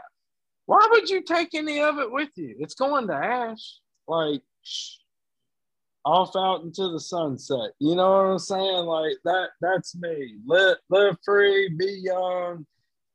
[0.65, 2.55] Why would you take any of it with you?
[2.59, 3.79] It's going to ash.
[4.07, 4.41] Like
[6.05, 7.71] off out into the sunset.
[7.79, 8.85] You know what I'm saying?
[8.85, 9.49] Like that.
[9.61, 10.37] That's me.
[10.45, 11.69] Live, live free.
[11.77, 12.65] Be young.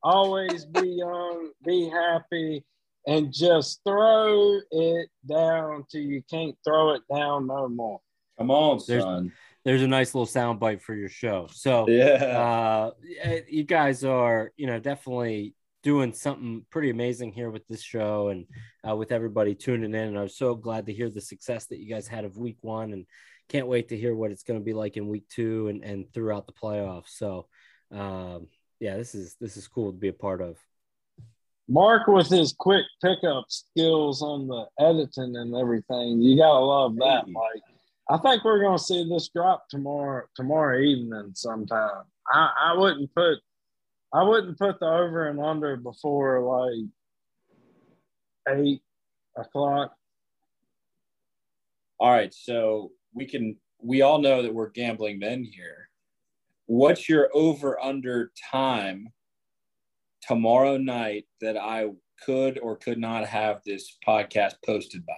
[0.03, 1.51] Always be young.
[1.65, 2.65] Be happy
[3.07, 8.01] and just throw it down till you can't throw it down no more.
[8.39, 9.33] Come on, there's, son.
[9.65, 11.49] There's a nice little sound bite for your show.
[11.51, 12.93] So yeah,
[13.25, 18.29] uh, you guys are, you know, definitely doing something pretty amazing here with this show
[18.29, 18.47] and
[18.89, 20.09] uh, with everybody tuning in.
[20.09, 22.93] And I'm so glad to hear the success that you guys had of week one
[22.93, 23.07] and
[23.49, 26.13] can't wait to hear what it's going to be like in week two and, and
[26.13, 27.09] throughout the playoffs.
[27.09, 27.47] So,
[27.91, 28.49] um,
[28.81, 30.57] yeah, this is, this is cool to be a part of.
[31.69, 36.23] Mark with his quick pickup skills on the editing and everything.
[36.23, 37.25] You gotta love that.
[37.27, 37.33] Hey.
[37.33, 37.63] Like,
[38.09, 42.05] I think we're gonna see this drop tomorrow tomorrow evening sometime.
[42.27, 43.39] I, I wouldn't put
[44.15, 46.89] I wouldn't put the over and under before like
[48.57, 48.81] eight
[49.37, 49.93] o'clock.
[52.01, 55.88] All right, so we can we all know that we're gambling men here.
[56.69, 59.09] What's your over under time
[60.21, 61.87] tomorrow night that I
[62.27, 65.15] could or could not have this podcast posted by?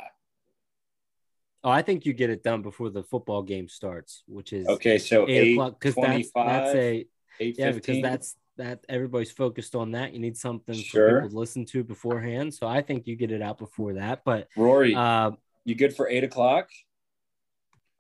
[1.65, 4.97] Oh, I think you get it done before the football game starts, which is Okay,
[4.99, 7.07] so eight eight o'clock because that's that's a
[7.41, 10.13] yeah because that's that everybody's focused on that.
[10.13, 11.09] You need something Sure.
[11.09, 12.55] for people to listen to beforehand.
[12.55, 14.23] So I think you get it out before that.
[14.25, 15.33] But Rory, uh,
[15.65, 16.69] you good for eight o'clock?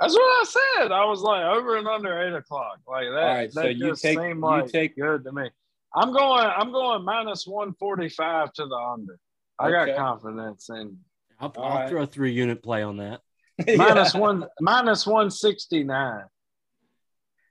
[0.00, 0.44] That's what I
[0.78, 0.92] said.
[0.92, 2.78] I was like over and under eight o'clock.
[2.88, 3.12] Like that.
[3.12, 5.50] All right, that so you just take- seemed you like take- good to me.
[5.94, 6.46] I'm going.
[6.56, 9.18] I'm going minus one forty five to the under.
[9.58, 9.92] I Okay.
[9.92, 10.96] got confidence in
[11.38, 11.88] I'll, I'll right.
[11.88, 13.20] throw a three unit play on that.
[13.76, 14.20] minus Yeah.
[14.20, 16.24] one minus one sixty nine.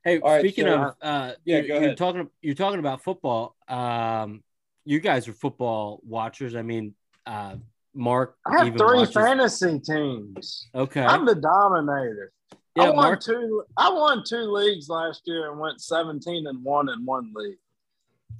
[0.03, 1.97] Hey, All right, speaking so- of, uh, Yeah, you're, go you're ahead.
[1.97, 2.29] talking.
[2.41, 3.55] You're talking about football.
[3.67, 4.43] Um,
[4.85, 6.55] you guys are football watchers.
[6.55, 6.95] I mean,
[7.27, 7.57] uh,
[7.93, 8.35] Mark.
[8.45, 10.69] I have even three watches- fantasy teams.
[10.73, 11.01] Okay.
[11.03, 12.31] I'm the dominator.
[12.77, 13.21] I won Mark.
[13.21, 13.63] two.
[13.75, 17.57] I won two leagues last year and went seventeen and one in one league.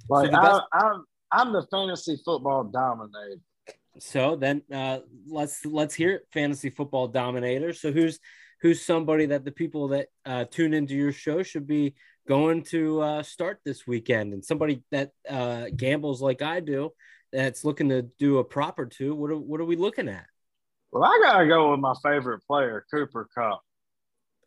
[0.08, 3.40] Like the I, I'm, I'm the fantasy football dominator.
[3.98, 7.74] So then, uh, let's let's hear it, fantasy football dominator.
[7.74, 8.18] So who's
[8.62, 11.94] who's somebody that the people that uh, tune into your show should be
[12.26, 16.92] going to uh, start this weekend, and somebody that uh, gambles like I do,
[17.32, 19.14] that's looking to do a prop or two.
[19.14, 20.26] What are, what are we looking at?
[20.92, 23.62] Well, I gotta go with my favorite player, Cooper Kupp.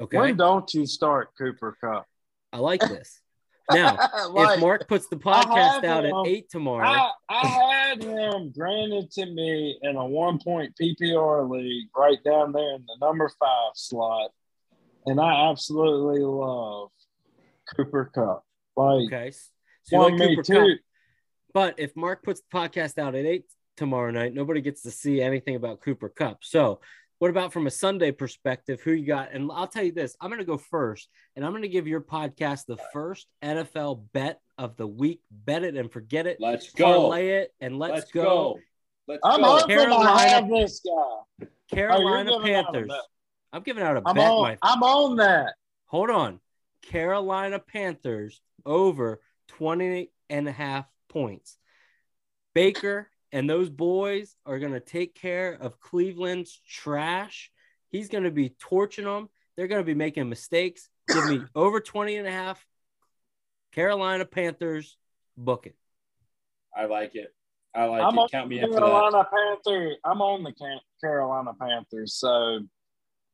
[0.01, 2.05] Okay, When don't you start Cooper Kupp?
[2.51, 3.19] I like this.
[3.71, 3.97] Now,
[4.29, 9.09] Like, if Mark puts the podcast out at eight tomorrow, I, I had him granted
[9.11, 13.71] to me in a one point PPR league right down there in the number five
[13.75, 14.31] slot.
[15.05, 16.89] And I absolutely love
[17.73, 18.43] Cooper Kupp.
[18.75, 19.31] Like, okay.
[19.83, 20.69] So you like me Cooper.
[20.71, 20.77] Cup.
[21.53, 23.45] But if Mark puts the podcast out at eight
[23.77, 26.43] tomorrow night, nobody gets to see anything about Cooper Kupp.
[26.43, 26.81] So,
[27.19, 28.81] what about from a Sunday perspective?
[28.81, 29.31] Who you got?
[29.33, 31.87] And I'll tell you this: I'm going to go first, and I'm going to give
[31.87, 35.21] your podcast the first NFL bet of the week.
[35.31, 36.37] Bet it and forget it.
[36.39, 36.85] Let's go.
[36.85, 38.23] Parlay it and let's, Let's go.
[38.23, 38.59] go.
[39.07, 39.57] Let's I'm go.
[39.59, 41.47] hoping Carolina- I have this guy.
[41.73, 42.91] Carolina Oh, you're giving out a Panthers.
[43.53, 44.27] I'm giving out a I'm bet.
[44.31, 45.53] on, My I'm on that.
[45.85, 46.39] hold on.
[46.81, 51.57] Carolina Panthers over 20 and a half points.
[52.55, 57.51] Baker and those boys are going to take care of Cleveland's trash.
[57.89, 59.29] He's going to be torching them.
[59.55, 60.89] They're going to be making mistakes.
[61.07, 62.65] Give me over 20 and a half.
[63.71, 64.97] Carolina Panthers,
[65.37, 65.75] book it.
[66.75, 67.33] I like it.
[67.75, 68.21] I like I'm it.
[68.21, 68.73] on Count me the in.
[68.73, 69.97] Carolina Panthers.
[70.03, 70.53] I'm on the
[71.01, 72.15] Carolina Panthers.
[72.15, 72.59] So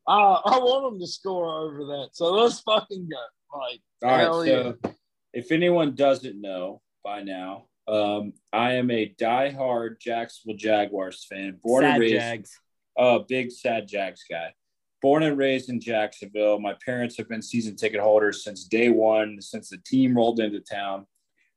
[0.08, 2.10] I, uh, I want them to score over that.
[2.14, 3.58] So let's fucking go.
[3.58, 4.20] Like, All right.
[4.22, 4.94] hell So,
[5.34, 11.60] if anyone doesn't know by now, um, I am a diehard Jacksonville Jaguars fan.
[11.64, 12.60] Born and raised, Jags.
[12.98, 14.54] a big sad Jags guy.
[15.02, 16.60] Born and raised in Jacksonville.
[16.60, 20.60] My parents have been season ticket holders since day one, since the team rolled into
[20.60, 21.06] town.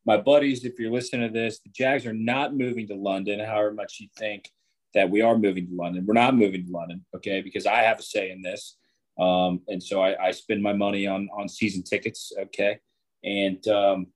[0.07, 3.73] My buddies, if you're listening to this, the Jags are not moving to London, however
[3.73, 4.51] much you think
[4.95, 6.05] that we are moving to London.
[6.07, 8.77] We're not moving to London, okay, because I have a say in this.
[9.19, 12.79] Um, and so I, I spend my money on on season tickets, okay?
[13.25, 14.07] And um,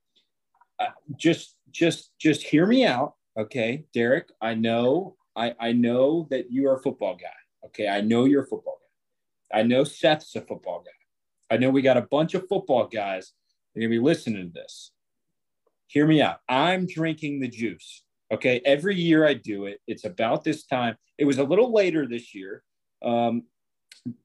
[0.79, 4.31] I- just just just hear me out, okay, Derek.
[4.41, 7.87] I know I I know that you are a football guy, okay.
[7.87, 9.59] I know you're a football guy.
[9.59, 11.55] I know Seth's a football guy.
[11.55, 13.33] I know we got a bunch of football guys
[13.73, 14.91] that are gonna be listening to this.
[15.87, 16.39] Hear me out.
[16.49, 18.03] I'm drinking the juice.
[18.31, 18.61] Okay.
[18.65, 19.79] Every year I do it.
[19.87, 20.97] It's about this time.
[21.17, 22.63] It was a little later this year.
[23.01, 23.43] Um,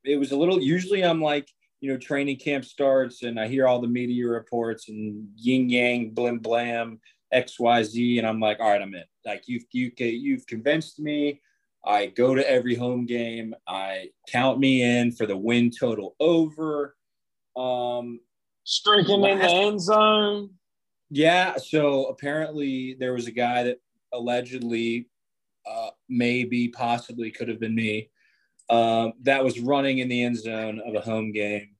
[0.05, 1.49] it was a little, usually I'm like,
[1.80, 6.14] you know, training camp starts and I hear all the media reports and yin yang,
[6.14, 7.01] blim blam,
[7.33, 8.18] XYZ.
[8.18, 9.05] And I'm like, all right, I'm in.
[9.24, 11.41] Like you've, you, you've convinced me.
[11.85, 13.55] I go to every home game.
[13.66, 16.97] I count me in for the win total over.
[17.57, 18.20] Um,
[18.64, 20.51] streaking in the end zone.
[21.11, 21.57] yeah.
[21.57, 23.78] So apparently there was a guy that
[24.12, 25.09] allegedly,
[25.68, 28.11] uh, maybe possibly could have been me,
[28.70, 31.70] um, that was running in the end zone of a home game.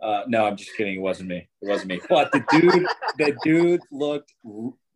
[0.00, 0.94] Uh, no, I'm just kidding.
[0.94, 1.48] It wasn't me.
[1.60, 2.00] It wasn't me.
[2.08, 2.86] But the dude,
[3.18, 4.32] the dude looked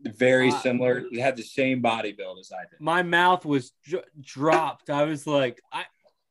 [0.05, 1.05] very Uh, similar.
[1.11, 2.81] He had the same body build as I did.
[2.81, 4.91] My mouth was dr- dropped.
[4.91, 5.85] I was like, I,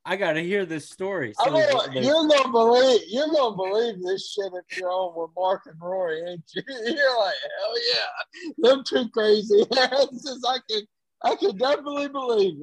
[0.06, 1.34] I got to hear this story.
[1.40, 5.14] I So know, the- you're gonna believe you're gonna believe this shit if you're on
[5.16, 6.64] with Mark and Rory, ain't you?
[6.68, 10.46] You're like, hell yeah, them two crazy asses.
[10.48, 10.82] I can
[11.24, 12.58] I can definitely believe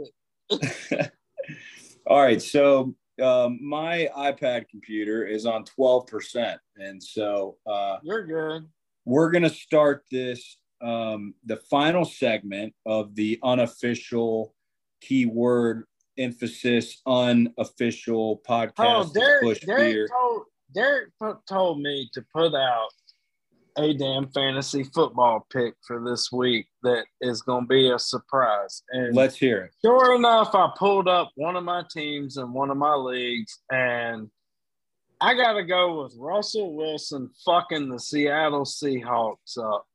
[0.51, 1.13] it.
[2.07, 8.27] All right, so um, my iPad computer is on twelve percent, and so uh, You're
[8.27, 8.67] good.
[9.05, 14.55] we're gonna start this um, the final segment of the unofficial
[15.01, 15.85] keyword
[16.19, 18.73] emphasis unofficial podcast.
[18.79, 20.43] Oh, Derek, Derek told
[20.75, 21.11] Derek
[21.49, 22.89] told me to put out
[23.79, 28.83] a damn fantasy football pick for this week that is going to be a surprise.
[28.91, 29.71] And Let's hear it.
[29.85, 34.29] sure enough, I pulled up one of my teams in one of my leagues, and
[35.21, 39.87] I got to go with Russell Wilson fucking the Seattle Seahawks up.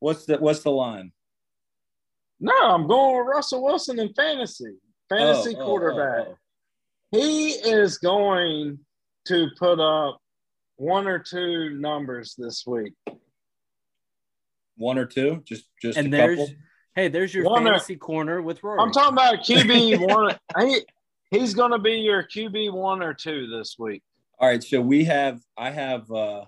[0.00, 1.12] What's the what's the line?
[2.40, 4.74] No, I'm going with Russell Wilson in fantasy.
[5.08, 6.26] Fantasy Oh, oh, quarterback.
[6.28, 6.36] oh, oh.
[7.12, 8.78] He is going
[9.26, 10.18] to put up
[10.76, 12.92] one or two numbers this week.
[14.76, 16.54] One or two, just just and a there's couple.
[16.94, 18.80] hey, there's your One or- fantasy corner with Rory.
[18.80, 20.36] I'm talking about QB one.
[20.60, 20.80] He,
[21.30, 24.02] he's going to be your QB one or two this week.
[24.38, 26.44] All right, so we have I have uh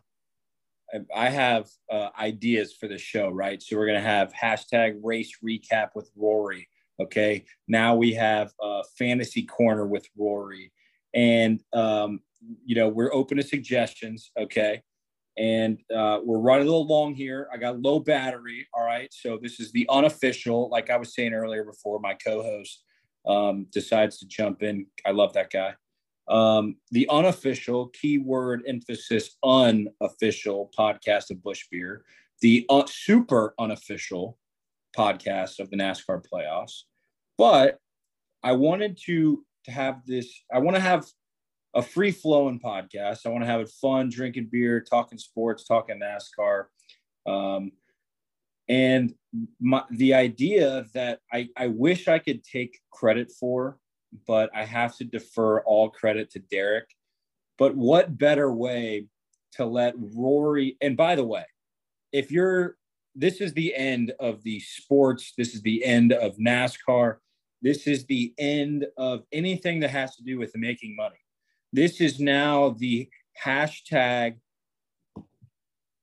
[1.15, 3.63] I have uh, ideas for the show, right?
[3.63, 6.69] So we're gonna have hashtag race recap with Rory.
[7.01, 10.73] Okay, now we have uh, fantasy corner with Rory,
[11.15, 12.21] and um,
[12.65, 14.31] you know we're open to suggestions.
[14.39, 14.83] Okay,
[15.37, 17.49] and uh, we're running a little long here.
[17.53, 18.67] I got low battery.
[18.73, 20.71] All right, so this is the unofficial.
[20.71, 22.83] Like I was saying earlier before, my co-host
[23.27, 24.87] um, decides to jump in.
[25.05, 25.75] I love that guy
[26.29, 32.05] um, the unofficial keyword emphasis unofficial podcast of Busch Beer,
[32.41, 34.39] the uh, super unofficial
[34.97, 36.83] podcast of the NASCAR playoffs.
[37.37, 37.79] But
[38.43, 40.43] I wanted to to have this.
[40.53, 41.07] I want to have
[41.75, 43.27] a free flowing podcast.
[43.27, 46.65] I want to have it fun, drinking beer, talking sports, talking NASCAR.
[47.27, 47.73] Um,
[48.69, 49.15] and
[49.61, 53.79] my, the idea that I, I wish I could take credit for
[54.27, 56.89] but I have to defer all credit to Derek.
[57.59, 59.07] But what better way
[59.53, 60.77] to let Rory?
[60.81, 61.45] And by the way,
[62.13, 62.77] if you're,
[63.15, 67.17] this is the end of the sports, this is the end of NASCAR,
[67.61, 71.17] this is the end of anything that has to do with making money.
[71.73, 73.09] This is now the
[73.45, 74.37] hashtag.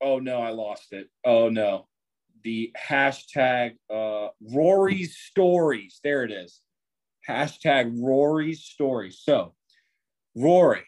[0.02, 1.10] Oh no, I lost it.
[1.24, 1.88] Oh no.
[2.44, 6.00] The hashtag uh, Rory's stories.
[6.04, 6.62] There it is
[7.30, 9.12] hashtag Rory's story.
[9.12, 9.54] So,
[10.36, 10.84] Rory,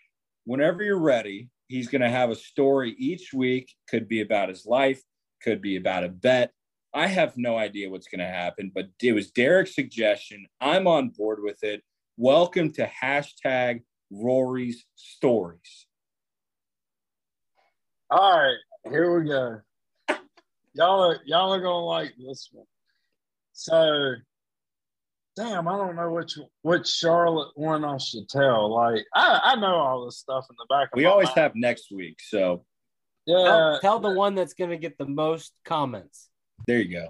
[0.45, 3.73] whenever you're ready, he's going to have a story each week.
[3.89, 5.01] Could be about his life,
[5.41, 6.51] could be about a bet.
[6.93, 10.45] I have no idea what's going to happen, but it was Derek's suggestion.
[10.59, 11.83] I'm on board with it.
[12.17, 15.85] Welcome to hashtag Rory's stories.
[18.09, 18.57] All right,
[18.89, 19.59] here we go.
[20.73, 22.65] Y'all are y'all are gonna like this one.
[23.53, 24.13] So,
[25.37, 28.73] damn, I don't know which which Charlotte one I should tell.
[28.73, 31.37] Like, I, I know all this stuff in the back of We my always mind.
[31.37, 32.17] have next week.
[32.21, 32.65] So
[33.25, 33.43] Yeah.
[33.45, 36.29] tell, tell the one that's going to get the most comments.
[36.65, 37.07] there you go.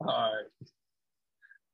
[0.00, 0.66] All right.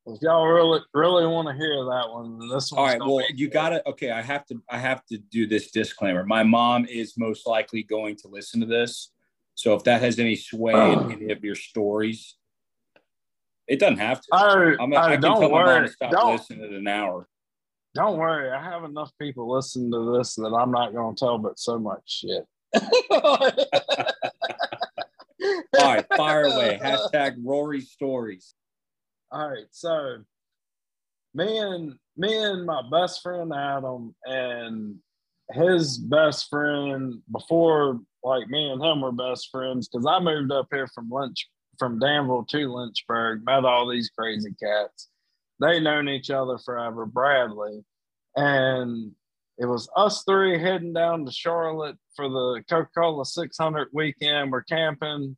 [0.07, 2.99] If y'all really really want to hear that one, this one's All right.
[3.01, 3.55] Well, you good.
[3.55, 3.89] got to.
[3.89, 4.61] Okay, I have to.
[4.69, 6.25] I have to do this disclaimer.
[6.25, 9.13] My mom is most likely going to listen to this,
[9.55, 11.09] so if that has any sway in oh.
[11.09, 12.37] any of your stories,
[13.69, 14.29] it doesn't have to.
[14.33, 15.87] Oh, I'm, oh, I can don't tell worry.
[15.87, 17.29] to stop Don't listening in an hour.
[17.95, 18.51] don't worry.
[18.51, 21.79] I have enough people listening to this that I'm not going to tell, but so
[21.79, 22.45] much shit.
[25.79, 26.79] All right, fire away.
[26.83, 28.55] Hashtag Rory stories.
[29.31, 30.19] All right, so
[31.35, 34.97] me and me and my best friend Adam and
[35.53, 40.69] his best friend before like me and him were best friends because I moved up
[40.73, 45.09] here from Lynch from Danville to Lynchburg, met all these crazy cats.
[45.61, 47.85] They known each other forever, Bradley.
[48.37, 49.13] And
[49.59, 54.51] it was us three heading down to Charlotte for the Coca-Cola 600 weekend.
[54.51, 55.37] We're camping.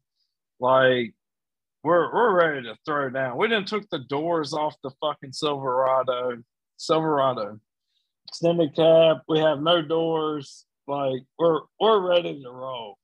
[0.58, 1.14] Like
[1.82, 3.36] we're we're ready to throw down.
[3.36, 6.42] We didn't took the doors off the fucking Silverado.
[6.78, 7.60] Silverado.
[8.28, 9.18] Extended cab.
[9.28, 10.64] We have no doors.
[10.88, 12.96] Like we're we're ready to roll.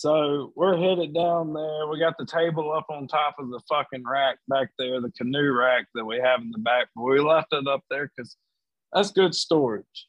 [0.00, 1.86] So we're headed down there.
[1.86, 5.52] We got the table up on top of the fucking rack back there, the canoe
[5.52, 6.86] rack that we have in the back.
[6.96, 8.34] But we left it up there because
[8.94, 10.08] that's good storage.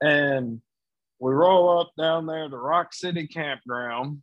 [0.00, 0.60] And
[1.18, 4.22] we roll up down there to Rock City Campground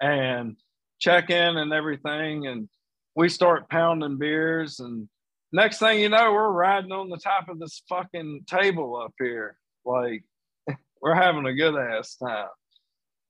[0.00, 0.56] and
[0.98, 2.46] check in and everything.
[2.46, 2.70] And
[3.14, 4.80] we start pounding beers.
[4.80, 5.06] And
[5.52, 9.58] next thing you know, we're riding on the top of this fucking table up here.
[9.84, 10.24] Like
[11.02, 12.48] we're having a good ass time.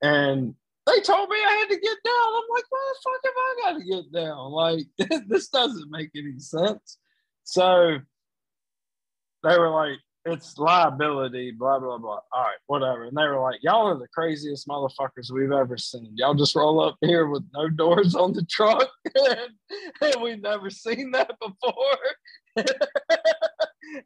[0.01, 0.55] And
[0.89, 2.15] they told me I had to get down.
[2.15, 4.51] I'm like, why the fuck have I got to get down?
[4.53, 6.99] Like, this doesn't make any sense.
[7.45, 7.99] So
[9.43, 12.21] they were like, it's liability, blah, blah, blah.
[12.33, 13.05] All right, whatever.
[13.05, 16.13] And they were like, y'all are the craziest motherfuckers we've ever seen.
[16.15, 18.89] Y'all just roll up here with no doors on the truck.
[19.15, 19.51] and,
[20.03, 21.99] and we've never seen that before.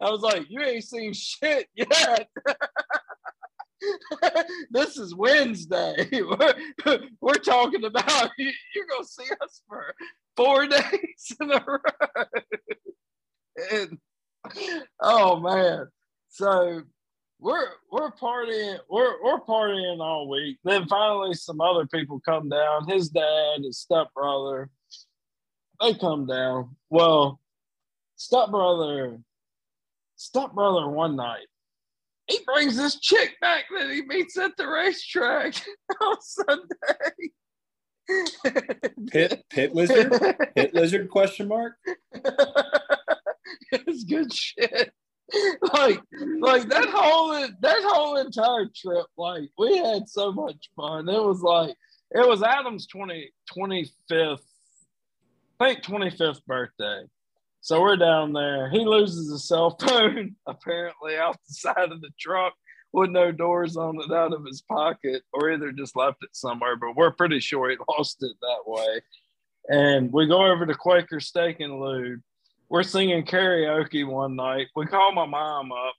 [0.01, 2.29] I was like, you ain't seen shit yet.
[4.71, 6.09] this is Wednesday.
[6.13, 9.95] We're, we're talking about you, you're gonna see us for
[10.37, 12.25] four days in a row.
[13.71, 13.99] and
[15.01, 15.87] oh man.
[16.29, 16.83] So
[17.39, 20.59] we're we're partying, we're we're partying all week.
[20.65, 22.89] Then finally some other people come down.
[22.89, 24.71] His dad, his stepbrother,
[25.81, 26.77] they come down.
[26.89, 27.41] Well,
[28.17, 29.19] stepbrother,
[30.17, 31.47] stepbrother one night
[32.33, 35.55] he brings this chick back that he meets at the racetrack
[36.01, 37.31] on Sunday.
[39.11, 40.13] Pit pit lizard?
[40.57, 41.75] Pit lizard question mark?
[43.73, 44.93] it's good shit.
[45.73, 46.01] Like
[46.41, 51.09] like that whole that whole entire trip, like we had so much fun.
[51.09, 51.77] It was like
[52.11, 54.41] it was Adam's 20, 25th,
[55.61, 57.05] I think 25th birthday.
[57.65, 58.69] So we're down there.
[58.71, 62.55] He loses his cell phone apparently out the side of the truck
[62.93, 66.75] with no doors on it out of his pocket, or either just left it somewhere.
[66.75, 69.01] But we're pretty sure he lost it that way.
[69.69, 72.21] And we go over to Quaker Steak and Lube.
[72.69, 74.67] We're singing karaoke one night.
[74.75, 75.95] We call my mom up.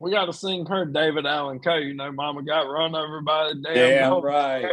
[0.00, 1.76] We got to sing her David Allan Coe.
[1.76, 3.74] You know, Mama got run over by the damn.
[3.74, 4.66] Damn right.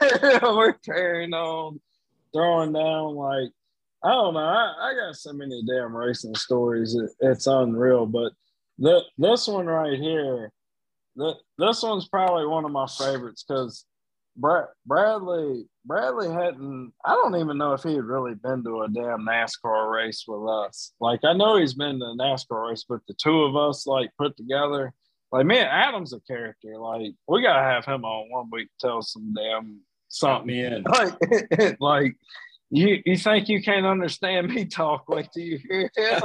[0.42, 1.78] we're carrying on,
[2.32, 3.50] throwing down like
[4.02, 4.40] I don't know.
[4.40, 6.94] I, I got so many damn racing stories.
[6.94, 8.06] It, it's unreal.
[8.06, 8.32] But
[8.78, 10.50] the, this one right here,
[11.16, 13.84] the, this one's probably one of my favorites because
[14.38, 16.92] Brad, Bradley Bradley hadn't.
[17.04, 20.48] I don't even know if he had really been to a damn NASCAR race with
[20.48, 20.92] us.
[21.00, 24.10] Like I know he's been to a NASCAR race, but the two of us like
[24.16, 24.92] put together.
[25.32, 26.78] Like man, Adam's a character.
[26.78, 28.68] Like we gotta have him on one week.
[28.80, 30.54] Tell some damn something.
[30.54, 30.84] in.
[30.88, 32.16] Like, like
[32.70, 35.08] you you think you can't understand me talk?
[35.08, 36.22] Wait till you hear him.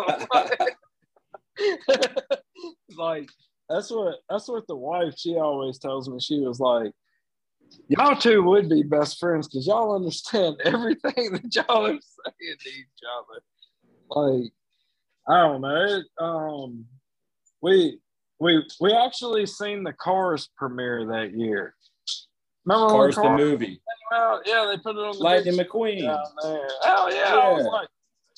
[2.98, 3.30] like
[3.70, 6.20] that's what that's what the wife she always tells me.
[6.20, 6.92] She was like,
[7.88, 12.70] y'all two would be best friends because y'all understand everything that y'all are saying to
[12.70, 12.88] each
[13.18, 13.42] other.
[14.10, 14.52] Like
[15.28, 15.86] I don't know.
[15.86, 16.86] It, um,
[17.62, 18.00] we
[18.40, 21.76] we we actually seen the Cars premiere that year.
[22.66, 23.82] Remember Cars, the movie?
[24.14, 24.42] out.
[24.46, 26.04] Yeah, they put it on the Lightning McQueen.
[26.04, 27.18] Hell yeah.
[27.18, 27.36] yeah.
[27.36, 27.88] I was like,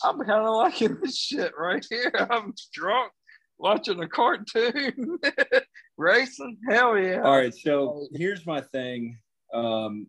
[0.04, 2.12] I'm kind of liking this shit right here.
[2.32, 3.12] I'm drunk
[3.58, 5.20] watching a cartoon,
[5.98, 6.58] racing.
[6.70, 7.22] Hell yeah.
[7.22, 7.54] All right.
[7.54, 9.18] So here's my thing.
[9.54, 10.08] Um,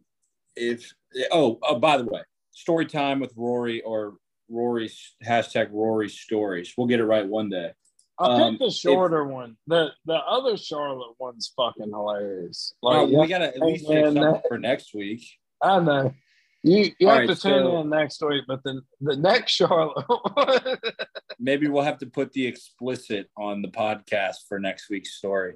[0.56, 0.92] if
[1.30, 2.22] oh, oh, by the way,
[2.52, 4.14] story time with Rory or
[4.48, 6.72] Rory's hashtag Rory stories.
[6.76, 7.72] We'll get it right one day.
[8.18, 9.56] I um, picked the shorter if, one.
[9.66, 12.74] The the other Charlotte one's fucking hilarious.
[12.82, 15.26] Like, we gotta at least take something for next week.
[15.62, 16.14] I know.
[16.62, 19.52] You you All have right, to tune so, in next week, but the the next
[19.52, 20.04] Charlotte.
[21.38, 25.54] maybe we'll have to put the explicit on the podcast for next week's story.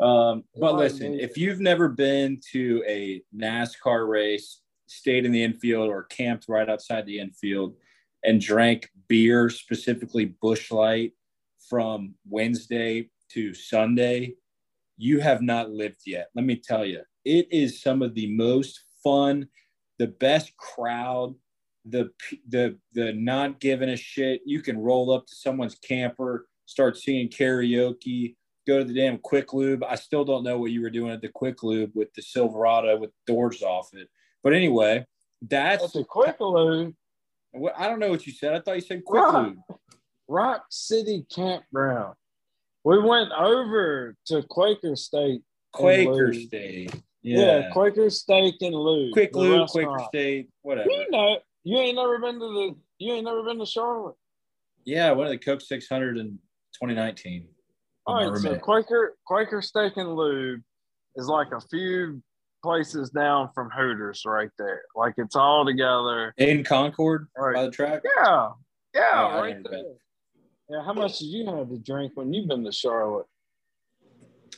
[0.00, 5.88] Um, but listen, if you've never been to a NASCAR race, stayed in the infield
[5.88, 7.76] or camped right outside the infield,
[8.24, 11.12] and drank beer, specifically Busch Light,
[11.68, 14.34] from Wednesday to Sunday,
[14.96, 16.28] you have not lived yet.
[16.34, 19.48] Let me tell you, it is some of the most fun,
[19.98, 21.34] the best crowd,
[21.84, 22.10] the
[22.48, 24.40] the the not giving a shit.
[24.44, 28.36] You can roll up to someone's camper, start singing karaoke,
[28.66, 29.84] go to the damn quick lube.
[29.84, 32.96] I still don't know what you were doing at the quick lube with the Silverado
[32.96, 34.08] with doors off it.
[34.42, 35.04] But anyway,
[35.42, 36.94] that's the quick lube.
[37.76, 38.54] I don't know what you said.
[38.54, 39.58] I thought you said quick lube.
[40.28, 42.14] Rock City Campground.
[42.84, 45.42] We went over to Quaker State.
[45.72, 46.94] Quaker State.
[47.22, 47.38] Yeah.
[47.38, 49.12] yeah, Quaker Steak and Lube.
[49.12, 50.90] Quick Lube, Quaker State, whatever.
[50.90, 54.16] You know, you ain't never been to the, you ain't never been to Charlotte.
[54.84, 56.38] Yeah, one of the Coke 600 in
[56.74, 57.48] 2019.
[58.06, 60.60] All right, so Quaker Quaker Steak and Lube
[61.16, 62.22] is like a few
[62.62, 64.82] places down from Hooters right there.
[64.94, 67.54] Like it's all together in Concord right.
[67.54, 68.02] by the track.
[68.18, 68.50] Yeah,
[68.94, 69.94] yeah, oh, right there.
[70.68, 73.26] Yeah, how much did you have to drink when you've been to Charlotte?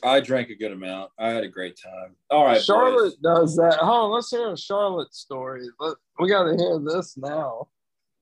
[0.03, 1.11] I drank a good amount.
[1.19, 2.15] I had a great time.
[2.29, 3.15] All right, Charlotte boys.
[3.15, 3.79] does that.
[3.81, 5.67] Oh, let's hear a Charlotte story.
[6.19, 7.67] We got to hear this now.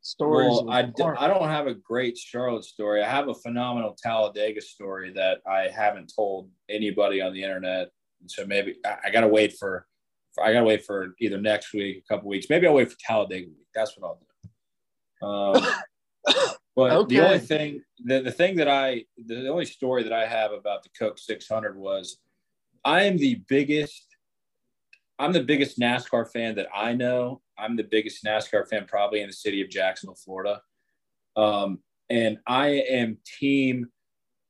[0.02, 0.48] Stories.
[0.50, 3.04] Well, I d- I don't have a great Charlotte story.
[3.04, 7.90] I have a phenomenal Talladega story that I haven't told anybody on the internet.
[8.28, 9.88] So maybe I, I got to wait for
[10.42, 12.48] I gotta wait for either next week, a couple weeks.
[12.50, 13.68] Maybe I'll wait for Talladega week.
[13.74, 14.20] That's what
[15.24, 15.68] I'll do.
[16.38, 16.46] Um,
[16.76, 17.16] but okay.
[17.16, 20.84] the only thing, the, the thing that I, the only story that I have about
[20.84, 22.18] the Coke 600 was,
[22.84, 24.06] I am the biggest.
[25.18, 27.42] I'm the biggest NASCAR fan that I know.
[27.58, 30.62] I'm the biggest NASCAR fan probably in the city of Jacksonville, Florida.
[31.38, 31.80] Um,
[32.10, 33.88] and I am team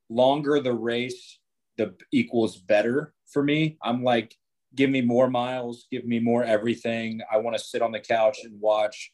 [0.10, 1.40] longer the race,
[1.78, 3.78] the equals better for me.
[3.84, 4.36] I'm like,
[4.76, 7.22] give me more miles, give me more everything.
[7.32, 9.12] I want to sit on the couch and watch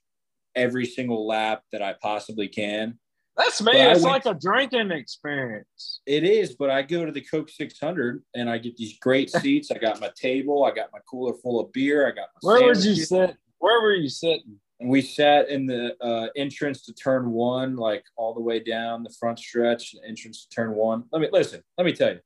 [0.55, 2.97] every single lap that I possibly can.
[3.37, 3.71] That's me.
[3.71, 6.01] But it's like a drinking experience.
[6.05, 9.71] It is, but I go to the Coke 600 and I get these great seats.
[9.71, 12.53] I got my table, I got my cooler full of beer, I got my.
[12.53, 13.37] Where would you sit?
[13.59, 14.59] Where were you sitting?
[14.79, 19.03] And we sat in the uh, entrance to turn one, like all the way down
[19.03, 21.03] the front stretch, the entrance to turn one.
[21.11, 21.61] Let me listen.
[21.77, 22.19] Let me tell you,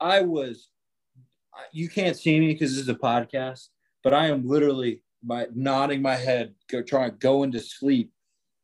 [0.00, 0.68] I was.
[1.72, 3.68] You can't see me because this is a podcast,
[4.04, 8.12] but I am literally my nodding my head, go, trying to go into sleep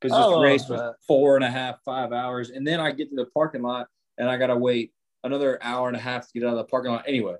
[0.00, 3.16] because this race was four and a half, five hours, and then I get to
[3.16, 6.52] the parking lot and I gotta wait another hour and a half to get out
[6.52, 7.04] of the parking lot.
[7.08, 7.36] Anyway,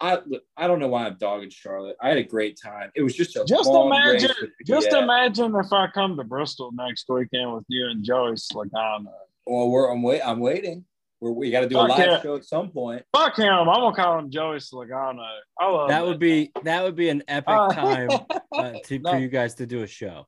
[0.00, 0.18] I
[0.56, 1.96] I don't know why I'm dogging Charlotte.
[2.00, 2.90] I had a great time.
[2.94, 4.30] It was just a just imagine
[4.64, 5.02] just yeah.
[5.02, 9.12] imagine if I come to Bristol next weekend with you and Joyce Logano.
[9.46, 10.84] Well, we're I'm wait I'm waiting.
[11.20, 12.20] We're, we got to do Fuck a live him.
[12.22, 13.02] show at some point.
[13.12, 13.52] Fuck him!
[13.52, 15.26] I'm gonna call him Joey Logano.
[15.58, 16.06] I love that.
[16.06, 18.08] Would be that would be an epic uh, time
[18.54, 19.10] uh, to, no.
[19.10, 20.26] for you guys to do a show.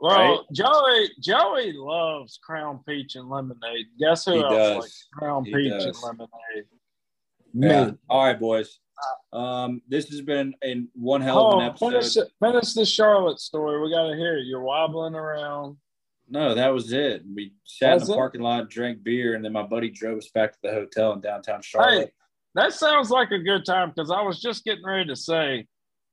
[0.00, 0.38] Well, right?
[0.52, 3.86] Joey Joey loves Crown Peach and lemonade.
[3.98, 4.76] Guess who he else does.
[4.82, 5.84] likes Crown he Peach does.
[5.84, 6.64] and lemonade?
[7.54, 7.90] Yeah.
[8.08, 8.78] All right, boys.
[9.32, 11.90] Um, this has been a one hell of an episode.
[11.90, 13.80] Finish, finish the Charlotte story.
[13.80, 14.46] We got to hear it.
[14.46, 15.76] You're wobbling around.
[16.28, 17.22] No, that was it.
[17.34, 18.16] We sat That's in the it?
[18.16, 21.20] parking lot, drank beer, and then my buddy drove us back to the hotel in
[21.20, 22.06] downtown Charlotte.
[22.06, 22.10] Hey,
[22.54, 25.66] that sounds like a good time because I was just getting ready to say,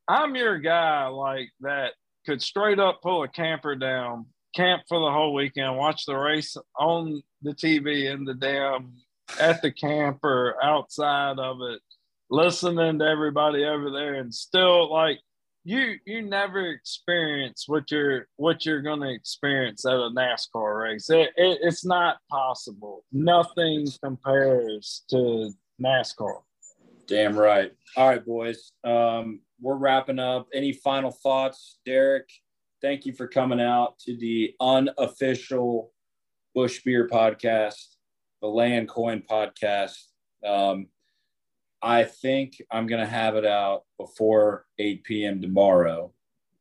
[0.08, 1.94] I'm your guy like that
[2.26, 6.56] could straight up pull a camper down, camp for the whole weekend, watch the race
[6.78, 8.94] on the TV in the damn
[9.40, 11.82] at the camp or outside of it
[12.30, 15.20] listening to everybody over there and still like
[15.64, 21.10] you you never experience what you're what you're going to experience at a NASCAR race.
[21.10, 23.06] It, it, it's not possible.
[23.12, 26.42] Nothing compares to NASCAR.
[27.08, 27.72] Damn right.
[27.96, 28.72] All right, boys.
[28.84, 30.48] Um, we're wrapping up.
[30.54, 32.30] Any final thoughts, Derek?
[32.82, 35.92] Thank you for coming out to the unofficial
[36.54, 37.96] Busch Beer podcast,
[38.42, 39.96] the Layin Coin podcast.
[40.46, 40.88] Um,
[41.84, 45.42] I think I'm going to have it out before 8 p.m.
[45.42, 46.14] tomorrow.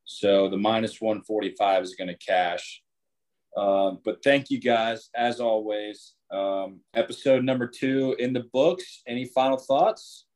[0.05, 2.83] So the minus 145 is going to cash.
[3.57, 6.15] Um, but thank you guys, as always.
[6.33, 9.03] Um, episode number two in the books.
[9.07, 10.27] Any final thoughts?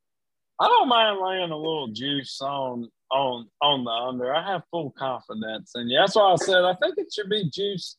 [0.61, 4.35] I don't mind laying a little juice on on on the under.
[4.35, 7.97] I have full confidence, and that's why I said I think it should be juice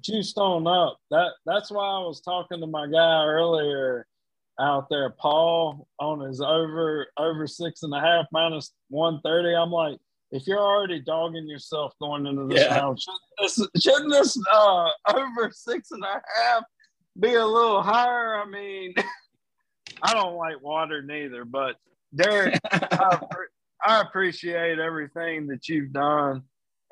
[0.00, 0.98] juiced on up.
[1.10, 4.06] That that's why I was talking to my guy earlier
[4.60, 9.54] out there, Paul, on his over over six and a half minus one thirty.
[9.54, 9.98] I'm like,
[10.30, 12.78] if you're already dogging yourself going into this yeah.
[12.78, 16.64] round, shouldn't this, shouldn't this uh, over six and a half
[17.18, 18.36] be a little higher?
[18.36, 18.94] I mean,
[20.02, 21.76] I don't like water neither, but
[22.14, 23.20] Derek, I,
[23.84, 26.42] I, appreciate everything that you've done.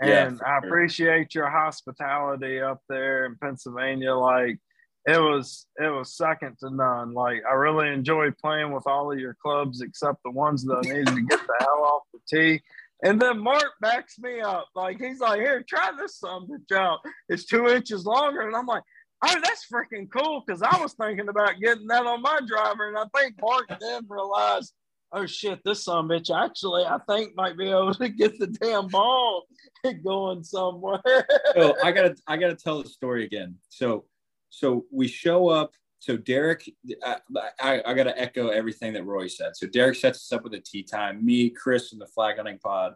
[0.01, 1.43] And yeah, I appreciate sure.
[1.43, 4.15] your hospitality up there in Pennsylvania.
[4.15, 4.59] Like,
[5.06, 7.12] it was it was second to none.
[7.12, 10.89] Like I really enjoyed playing with all of your clubs except the ones that I
[10.89, 12.62] needed to get the hell off the tee.
[13.02, 14.66] And then Mark backs me up.
[14.74, 17.01] Like he's like, here, try this some bitch out.
[17.28, 18.43] It's two inches longer.
[18.43, 18.82] And I'm like,
[19.26, 20.43] oh, that's freaking cool.
[20.48, 22.89] Cause I was thinking about getting that on my driver.
[22.89, 24.72] And I think Mark then realized,
[25.12, 28.89] oh shit, this some bitch actually I think might be able to get the damn
[28.89, 29.43] ball
[30.05, 31.26] going somewhere.
[31.55, 33.56] so I gotta I gotta tell the story again.
[33.68, 34.06] So
[34.55, 35.72] so we show up.
[35.98, 36.70] So Derek,
[37.05, 37.16] I,
[37.60, 39.56] I, I got to echo everything that Roy said.
[39.56, 41.24] So Derek sets us up with a tee time.
[41.24, 42.94] Me, Chris, and the flag hunting pod,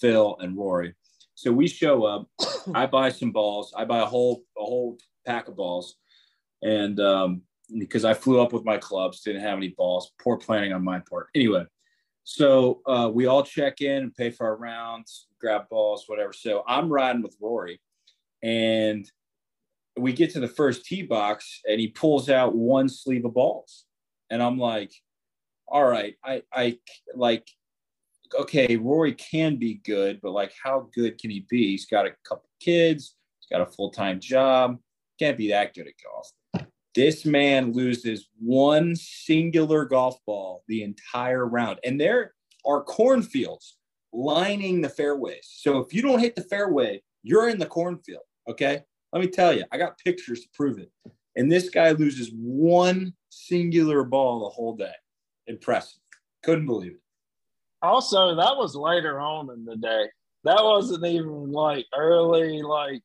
[0.00, 0.94] Phil, and Rory.
[1.34, 2.28] So we show up.
[2.74, 3.72] I buy some balls.
[3.76, 5.96] I buy a whole a whole pack of balls,
[6.62, 7.42] and um,
[7.78, 10.12] because I flew up with my clubs, didn't have any balls.
[10.22, 11.28] Poor planning on my part.
[11.34, 11.64] Anyway,
[12.24, 16.34] so uh, we all check in and pay for our rounds, grab balls, whatever.
[16.34, 17.80] So I'm riding with Rory,
[18.42, 19.10] and
[19.96, 23.84] we get to the first tee box and he pulls out one sleeve of balls.
[24.30, 24.92] And I'm like,
[25.66, 26.78] all right, I, I
[27.14, 27.48] like,
[28.38, 31.72] okay, Rory can be good, but like, how good can he be?
[31.72, 34.78] He's got a couple kids, he's got a full time job,
[35.18, 36.30] can't be that good at golf.
[36.94, 41.78] This man loses one singular golf ball the entire round.
[41.84, 42.34] And there
[42.66, 43.76] are cornfields
[44.12, 45.48] lining the fairways.
[45.48, 48.22] So if you don't hit the fairway, you're in the cornfield.
[48.48, 48.82] Okay.
[49.12, 50.90] Let me tell you, I got pictures to prove it.
[51.36, 54.92] And this guy loses one singular ball the whole day.
[55.46, 56.00] Impressive.
[56.42, 57.00] Couldn't believe it.
[57.82, 60.06] Also, that was later on in the day.
[60.44, 63.02] That wasn't even like early, like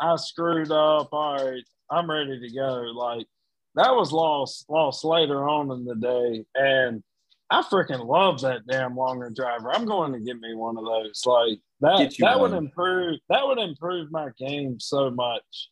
[0.00, 1.08] I screwed up.
[1.12, 2.92] All right, I'm ready to go.
[2.94, 3.26] Like
[3.74, 6.44] that was lost lost later on in the day.
[6.54, 7.02] And
[7.50, 9.72] I freaking love that damn longer driver.
[9.72, 11.22] I'm going to get me one of those.
[11.24, 12.52] Like that that one.
[12.52, 15.70] would improve that would improve my game so much.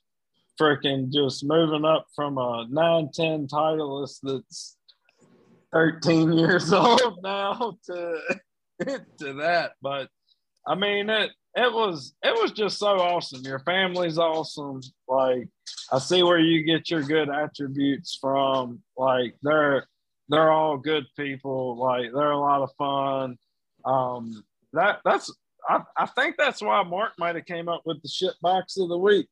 [0.61, 4.77] Freaking just moving up from a 9-10 titleist that's
[5.73, 8.19] 13 years old now to
[9.19, 9.73] to that.
[9.83, 10.09] But
[10.67, 13.43] I mean it it was it was just so awesome.
[13.43, 14.81] Your family's awesome.
[15.09, 15.49] Like
[15.93, 18.83] I see where you get your good attributes from.
[18.97, 19.87] Like they're
[20.29, 21.77] they're all good people.
[21.77, 23.39] Like they're a lot of fun.
[23.85, 25.33] Um, that that's
[25.69, 28.89] I, I think that's why Mark might have came up with the shit box of
[28.89, 29.29] the week.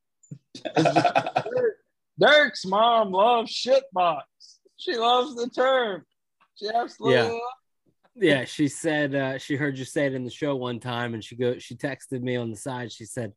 [2.18, 4.26] Derek's mom loves shit box.
[4.76, 6.04] She loves the term.
[6.54, 7.38] She absolutely yeah.
[8.14, 11.24] Yeah, she said uh, she heard you say it in the show one time, and
[11.24, 12.92] she go she texted me on the side.
[12.92, 13.32] She said,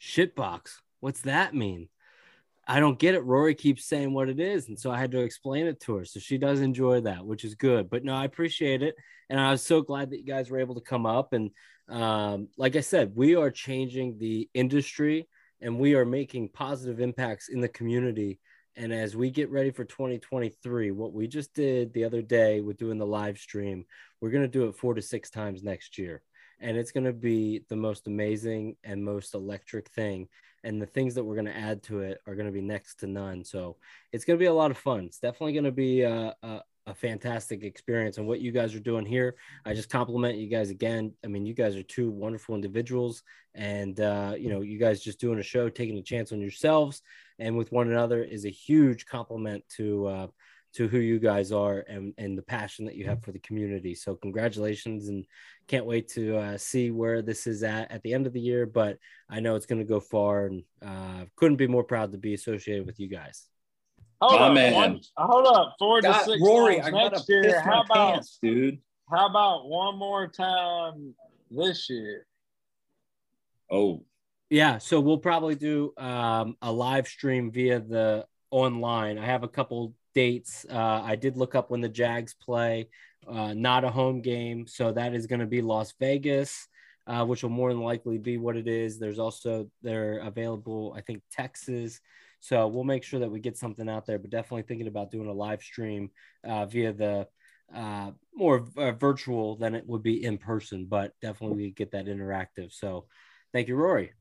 [0.00, 1.88] "Shitbox, what's that mean?"
[2.70, 3.24] I don't get it.
[3.24, 4.68] Rory keeps saying what it is.
[4.68, 6.04] And so I had to explain it to her.
[6.04, 7.90] So she does enjoy that, which is good.
[7.90, 8.94] But no, I appreciate it.
[9.28, 11.32] And I was so glad that you guys were able to come up.
[11.32, 11.50] And
[11.90, 15.28] um, like I said, we are changing the industry
[15.60, 18.38] and we are making positive impacts in the community.
[18.76, 22.78] And as we get ready for 2023, what we just did the other day with
[22.78, 23.84] doing the live stream,
[24.20, 26.22] we're going to do it four to six times next year.
[26.60, 30.28] And it's going to be the most amazing and most electric thing
[30.62, 32.96] and the things that we're going to add to it are going to be next
[32.96, 33.44] to none.
[33.44, 33.76] So
[34.12, 35.04] it's going to be a lot of fun.
[35.04, 38.18] It's definitely going to be a, a, a, fantastic experience.
[38.18, 41.12] And what you guys are doing here, I just compliment you guys again.
[41.24, 43.22] I mean, you guys are two wonderful individuals,
[43.54, 47.02] and uh, you know, you guys just doing a show, taking a chance on yourselves
[47.38, 50.06] and with one another is a huge compliment to.
[50.06, 50.26] Uh,
[50.72, 53.94] to who you guys are and, and the passion that you have for the community.
[53.94, 55.26] So congratulations and
[55.66, 58.66] can't wait to uh, see where this is at at the end of the year.
[58.66, 58.98] But
[59.28, 62.34] I know it's going to go far and uh, couldn't be more proud to be
[62.34, 63.48] associated with you guys.
[64.20, 64.74] Hold oh, up, man.
[64.74, 67.60] One, hold up, four to six Rory, I next year.
[67.62, 68.78] How about, pants, dude?
[69.10, 71.14] How about one more time
[71.50, 72.26] this year?
[73.70, 74.04] Oh,
[74.50, 74.76] yeah.
[74.76, 79.16] So we'll probably do um, a live stream via the online.
[79.16, 80.66] I have a couple dates.
[80.70, 82.88] Uh, I did look up when the Jags play,
[83.26, 84.66] uh, not a home game.
[84.66, 86.68] So that is going to be Las Vegas,
[87.06, 88.98] uh, which will more than likely be what it is.
[88.98, 92.00] There's also, they're available, I think, Texas.
[92.40, 95.28] So we'll make sure that we get something out there, but definitely thinking about doing
[95.28, 96.10] a live stream
[96.42, 97.28] uh, via the
[97.74, 102.06] uh, more uh, virtual than it would be in person, but definitely we get that
[102.06, 102.72] interactive.
[102.72, 103.06] So
[103.52, 104.12] thank you, Rory.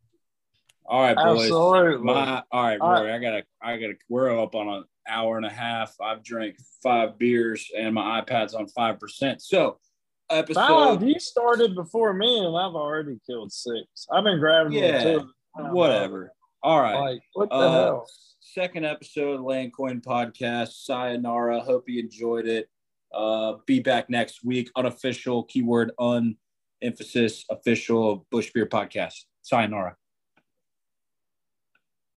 [0.86, 1.44] All right, boys.
[1.44, 2.04] Absolutely.
[2.04, 3.12] My, all right, Rory.
[3.12, 3.94] I gotta, I gotta.
[4.10, 5.96] We're up on an hour and a half.
[6.02, 9.42] I've drank five beers and my iPad's on five percent.
[9.42, 9.78] So,
[10.30, 10.68] episode.
[10.68, 11.04] Five.
[11.04, 14.08] You started before me, and I've already killed six.
[14.12, 15.64] I've been grabbing yeah, them too.
[15.72, 16.34] Whatever.
[16.62, 17.00] All right.
[17.00, 18.10] Like, what the uh, hell?
[18.40, 20.84] Second episode of Layin Coin Podcast.
[20.84, 21.62] Sayonara.
[21.62, 22.70] Hope you enjoyed it.
[23.14, 24.70] Uh, be back next week.
[24.76, 26.36] Unofficial keyword un
[26.82, 29.26] emphasis official Busch Beer Podcast.
[29.42, 29.96] Sayonara.